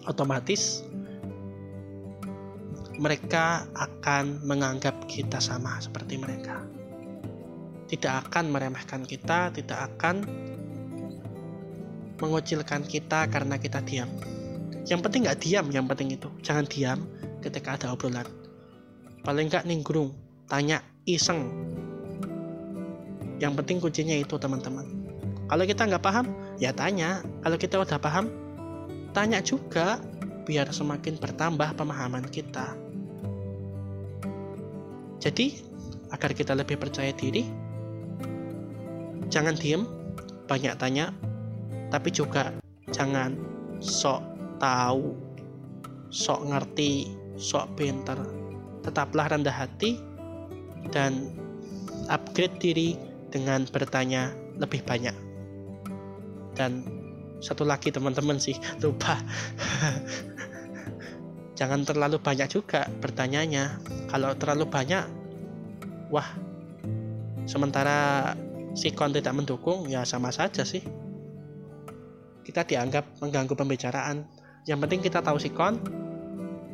otomatis 0.08 0.84
mereka 2.98 3.68
akan 3.78 4.42
menganggap 4.42 5.06
kita 5.06 5.38
sama 5.38 5.78
seperti 5.78 6.18
mereka. 6.18 6.64
Tidak 7.88 8.28
akan 8.28 8.52
meremehkan 8.52 9.06
kita 9.06 9.54
tidak 9.54 9.94
akan 9.94 10.26
mengucilkan 12.18 12.82
kita 12.82 13.30
karena 13.30 13.56
kita 13.56 13.78
diam. 13.86 14.10
Yang 14.84 15.00
penting 15.06 15.20
nggak 15.28 15.40
diam 15.40 15.66
yang 15.70 15.86
penting 15.86 16.18
itu. 16.18 16.28
Jangan 16.42 16.66
diam 16.66 16.98
ketika 17.38 17.78
ada 17.78 17.94
obrolan. 17.94 18.26
Paling 19.22 19.46
nggak 19.46 19.64
ninggrung 19.68 20.27
tanya 20.48 20.80
iseng. 21.04 21.52
Yang 23.38 23.52
penting 23.62 23.78
kuncinya 23.78 24.16
itu 24.16 24.34
teman-teman. 24.34 24.88
Kalau 25.48 25.64
kita 25.64 25.86
nggak 25.86 26.02
paham 26.02 26.26
ya 26.58 26.74
tanya. 26.74 27.22
Kalau 27.44 27.56
kita 27.60 27.76
udah 27.78 28.00
paham 28.00 28.32
tanya 29.14 29.38
juga 29.44 30.02
biar 30.48 30.72
semakin 30.72 31.20
bertambah 31.20 31.76
pemahaman 31.76 32.26
kita. 32.32 32.74
Jadi 35.20 35.60
agar 36.08 36.32
kita 36.32 36.56
lebih 36.56 36.80
percaya 36.80 37.12
diri 37.12 37.44
jangan 39.28 39.52
diem 39.52 39.84
banyak 40.48 40.72
tanya 40.80 41.12
tapi 41.92 42.08
juga 42.08 42.56
jangan 42.92 43.36
sok 43.84 44.24
tahu, 44.56 45.14
sok 46.08 46.40
ngerti, 46.48 47.12
sok 47.36 47.76
pinter. 47.76 48.18
Tetaplah 48.82 49.28
rendah 49.30 49.52
hati 49.52 50.07
dan 50.90 51.32
upgrade 52.08 52.56
diri 52.60 52.88
dengan 53.28 53.64
bertanya 53.68 54.32
lebih 54.56 54.82
banyak. 54.82 55.14
Dan 56.56 56.82
satu 57.38 57.62
lagi 57.62 57.94
teman-teman 57.94 58.40
sih, 58.40 58.56
lupa. 58.82 59.18
Jangan 61.58 61.82
terlalu 61.82 62.22
banyak 62.22 62.48
juga 62.50 62.86
bertanyanya. 63.02 63.82
Kalau 64.10 64.34
terlalu 64.38 64.66
banyak, 64.70 65.04
wah, 66.10 66.26
sementara 67.46 68.32
sikon 68.78 69.10
tidak 69.10 69.34
mendukung, 69.34 69.90
ya 69.90 70.06
sama 70.06 70.30
saja 70.30 70.62
sih. 70.62 70.82
Kita 72.46 72.64
dianggap 72.64 73.20
mengganggu 73.20 73.52
pembicaraan 73.52 74.24
yang 74.68 74.84
penting 74.84 75.00
kita 75.00 75.24
tahu 75.24 75.40
sikon, 75.40 75.80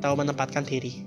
tahu 0.03 0.15
menempatkan 0.19 0.67
diri. 0.67 1.07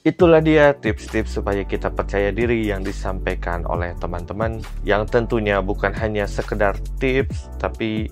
Itulah 0.00 0.40
dia 0.40 0.72
tips-tips 0.72 1.36
supaya 1.36 1.60
kita 1.60 1.92
percaya 1.92 2.32
diri 2.32 2.64
yang 2.64 2.80
disampaikan 2.80 3.68
oleh 3.68 3.92
teman-teman 4.00 4.64
yang 4.80 5.04
tentunya 5.04 5.60
bukan 5.60 5.92
hanya 5.92 6.24
sekedar 6.24 6.72
tips 6.96 7.52
tapi 7.60 8.08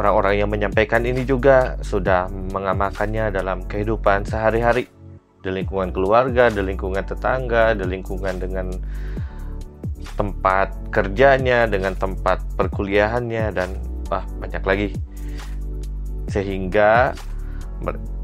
orang-orang 0.00 0.40
yang 0.40 0.48
menyampaikan 0.48 1.04
ini 1.04 1.28
juga 1.28 1.76
sudah 1.84 2.24
mengamalkannya 2.56 3.36
dalam 3.36 3.60
kehidupan 3.68 4.24
sehari-hari. 4.24 4.88
Di 5.44 5.52
lingkungan 5.52 5.92
keluarga, 5.92 6.48
di 6.48 6.64
lingkungan 6.64 7.04
tetangga, 7.04 7.76
di 7.76 7.84
lingkungan 7.84 8.40
dengan 8.40 8.72
tempat 10.16 10.72
kerjanya, 10.88 11.68
dengan 11.68 11.92
tempat 12.00 12.40
perkuliahannya 12.56 13.44
dan 13.52 13.76
wah 14.08 14.24
banyak 14.40 14.64
lagi. 14.64 14.88
Sehingga 16.32 17.12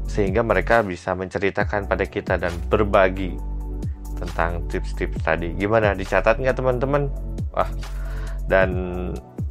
sehingga 0.07 0.41
mereka 0.41 0.81
bisa 0.81 1.13
menceritakan 1.13 1.85
pada 1.85 2.07
kita 2.07 2.39
dan 2.39 2.51
berbagi 2.71 3.37
tentang 4.17 4.65
tips-tips 4.71 5.21
tadi. 5.21 5.53
Gimana 5.53 5.93
dicatat 5.93 6.41
nggak 6.41 6.57
teman-teman? 6.57 7.11
Wah, 7.53 7.69
dan 8.49 8.69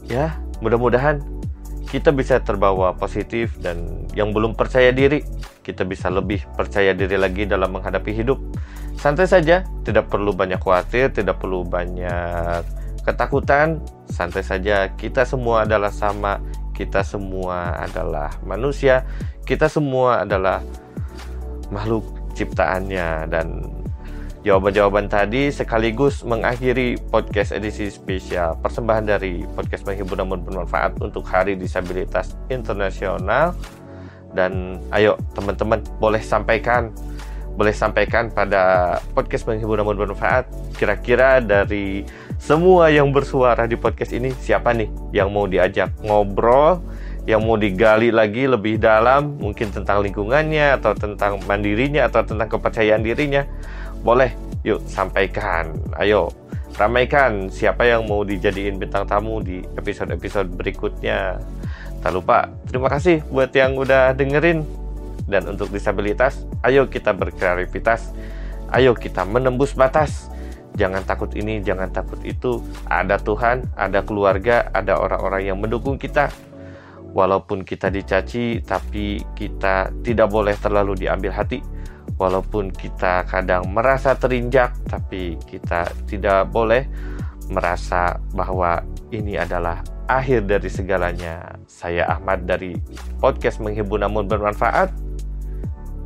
ya 0.09 0.35
mudah-mudahan 0.59 1.23
kita 1.87 2.11
bisa 2.11 2.42
terbawa 2.42 2.90
positif 2.99 3.55
dan 3.62 4.09
yang 4.19 4.35
belum 4.35 4.59
percaya 4.59 4.90
diri 4.90 5.23
kita 5.66 5.83
bisa 5.83 6.07
lebih 6.07 6.47
percaya 6.55 6.95
diri 6.95 7.19
lagi 7.19 7.42
dalam 7.42 7.75
menghadapi 7.75 8.14
hidup. 8.14 8.38
Santai 8.95 9.27
saja, 9.27 9.66
tidak 9.83 10.07
perlu 10.07 10.31
banyak 10.31 10.62
khawatir, 10.62 11.11
tidak 11.11 11.42
perlu 11.42 11.66
banyak 11.66 12.62
ketakutan. 13.03 13.83
Santai 14.07 14.47
saja, 14.47 14.95
kita 14.95 15.27
semua 15.27 15.66
adalah 15.66 15.90
sama, 15.90 16.38
kita 16.76 17.00
semua 17.00 17.72
adalah 17.80 18.36
manusia, 18.44 19.08
kita 19.48 19.72
semua 19.72 20.28
adalah 20.28 20.60
makhluk 21.72 22.04
ciptaannya. 22.36 23.32
Dan 23.32 23.64
jawaban-jawaban 24.44 25.08
tadi 25.08 25.48
sekaligus 25.48 26.20
mengakhiri 26.22 27.00
podcast 27.08 27.56
edisi 27.56 27.88
spesial 27.88 28.60
persembahan 28.60 29.16
dari 29.16 29.48
podcast 29.56 29.88
menghibur 29.88 30.20
namun 30.20 30.44
bermanfaat 30.44 31.00
untuk 31.00 31.24
Hari 31.24 31.56
Disabilitas 31.56 32.36
Internasional. 32.52 33.56
Dan 34.36 34.84
ayo 34.92 35.16
teman-teman 35.32 35.80
boleh 35.96 36.20
sampaikan 36.20 36.92
boleh 37.56 37.72
sampaikan 37.72 38.28
pada 38.28 38.94
podcast 39.16 39.48
menghibur 39.48 39.80
namun 39.80 39.96
bermanfaat 39.96 40.44
kira-kira 40.76 41.40
dari 41.40 42.04
semua 42.37 42.92
yang 42.92 43.11
bersuara 43.11 43.64
di 43.64 43.75
podcast 43.75 44.12
ini 44.12 44.31
siapa 44.37 44.77
nih 44.77 44.88
yang 45.16 45.33
mau 45.33 45.49
diajak 45.49 45.90
ngobrol 46.05 46.85
yang 47.27 47.42
mau 47.42 47.59
digali 47.59 48.14
lagi 48.14 48.46
lebih 48.46 48.79
dalam 48.79 49.35
mungkin 49.42 49.75
tentang 49.75 50.07
lingkungannya 50.07 50.79
atau 50.79 50.94
tentang 50.94 51.42
mandirinya 51.42 52.07
atau 52.07 52.22
tentang 52.22 52.46
kepercayaan 52.46 53.03
dirinya? 53.03 53.42
Boleh 54.07 54.31
yuk 54.62 54.87
sampaikan. 54.87 55.75
Ayo 55.99 56.31
ramaikan 56.79 57.51
siapa 57.51 57.83
yang 57.83 58.07
mau 58.07 58.22
dijadiin 58.22 58.79
bintang 58.79 59.11
tamu 59.11 59.42
di 59.42 59.59
episode-episode 59.75 60.55
berikutnya. 60.55 61.42
Tak 61.99 62.14
lupa 62.14 62.46
terima 62.70 62.87
kasih 62.87 63.27
buat 63.27 63.51
yang 63.51 63.75
udah 63.75 64.14
dengerin. 64.14 64.62
Dan 65.27 65.51
untuk 65.51 65.75
disabilitas, 65.75 66.46
ayo 66.62 66.87
kita 66.87 67.11
berkreativitas, 67.11 68.14
ayo 68.70 68.94
kita 68.94 69.27
menembus 69.27 69.75
batas. 69.75 70.31
Jangan 70.76 71.02
takut 71.08 71.32
ini, 71.32 71.64
jangan 71.64 71.88
takut 71.88 72.20
itu. 72.22 72.60
Ada 72.86 73.16
Tuhan, 73.20 73.64
ada 73.74 74.04
keluarga, 74.04 74.68
ada 74.76 75.00
orang-orang 75.00 75.48
yang 75.48 75.58
mendukung 75.58 75.96
kita. 75.96 76.28
Walaupun 77.16 77.64
kita 77.64 77.88
dicaci, 77.88 78.60
tapi 78.60 79.24
kita 79.32 79.88
tidak 80.04 80.28
boleh 80.28 80.52
terlalu 80.60 81.00
diambil 81.00 81.32
hati. 81.32 81.64
Walaupun 82.20 82.72
kita 82.72 83.24
kadang 83.24 83.72
merasa 83.72 84.12
terinjak, 84.16 84.76
tapi 84.84 85.40
kita 85.48 85.88
tidak 86.04 86.52
boleh 86.52 86.84
merasa 87.48 88.20
bahwa 88.36 88.84
ini 89.12 89.40
adalah 89.40 89.80
akhir 90.12 90.44
dari 90.44 90.68
segalanya. 90.68 91.56
Saya 91.64 92.04
Ahmad 92.04 92.44
dari 92.44 92.76
podcast 93.16 93.64
menghibur 93.64 93.96
namun 94.00 94.28
bermanfaat 94.28 94.92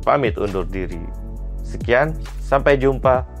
pamit 0.01 0.35
undur 0.37 0.65
diri. 0.65 1.01
Sekian, 1.61 2.17
sampai 2.41 2.75
jumpa. 2.75 3.40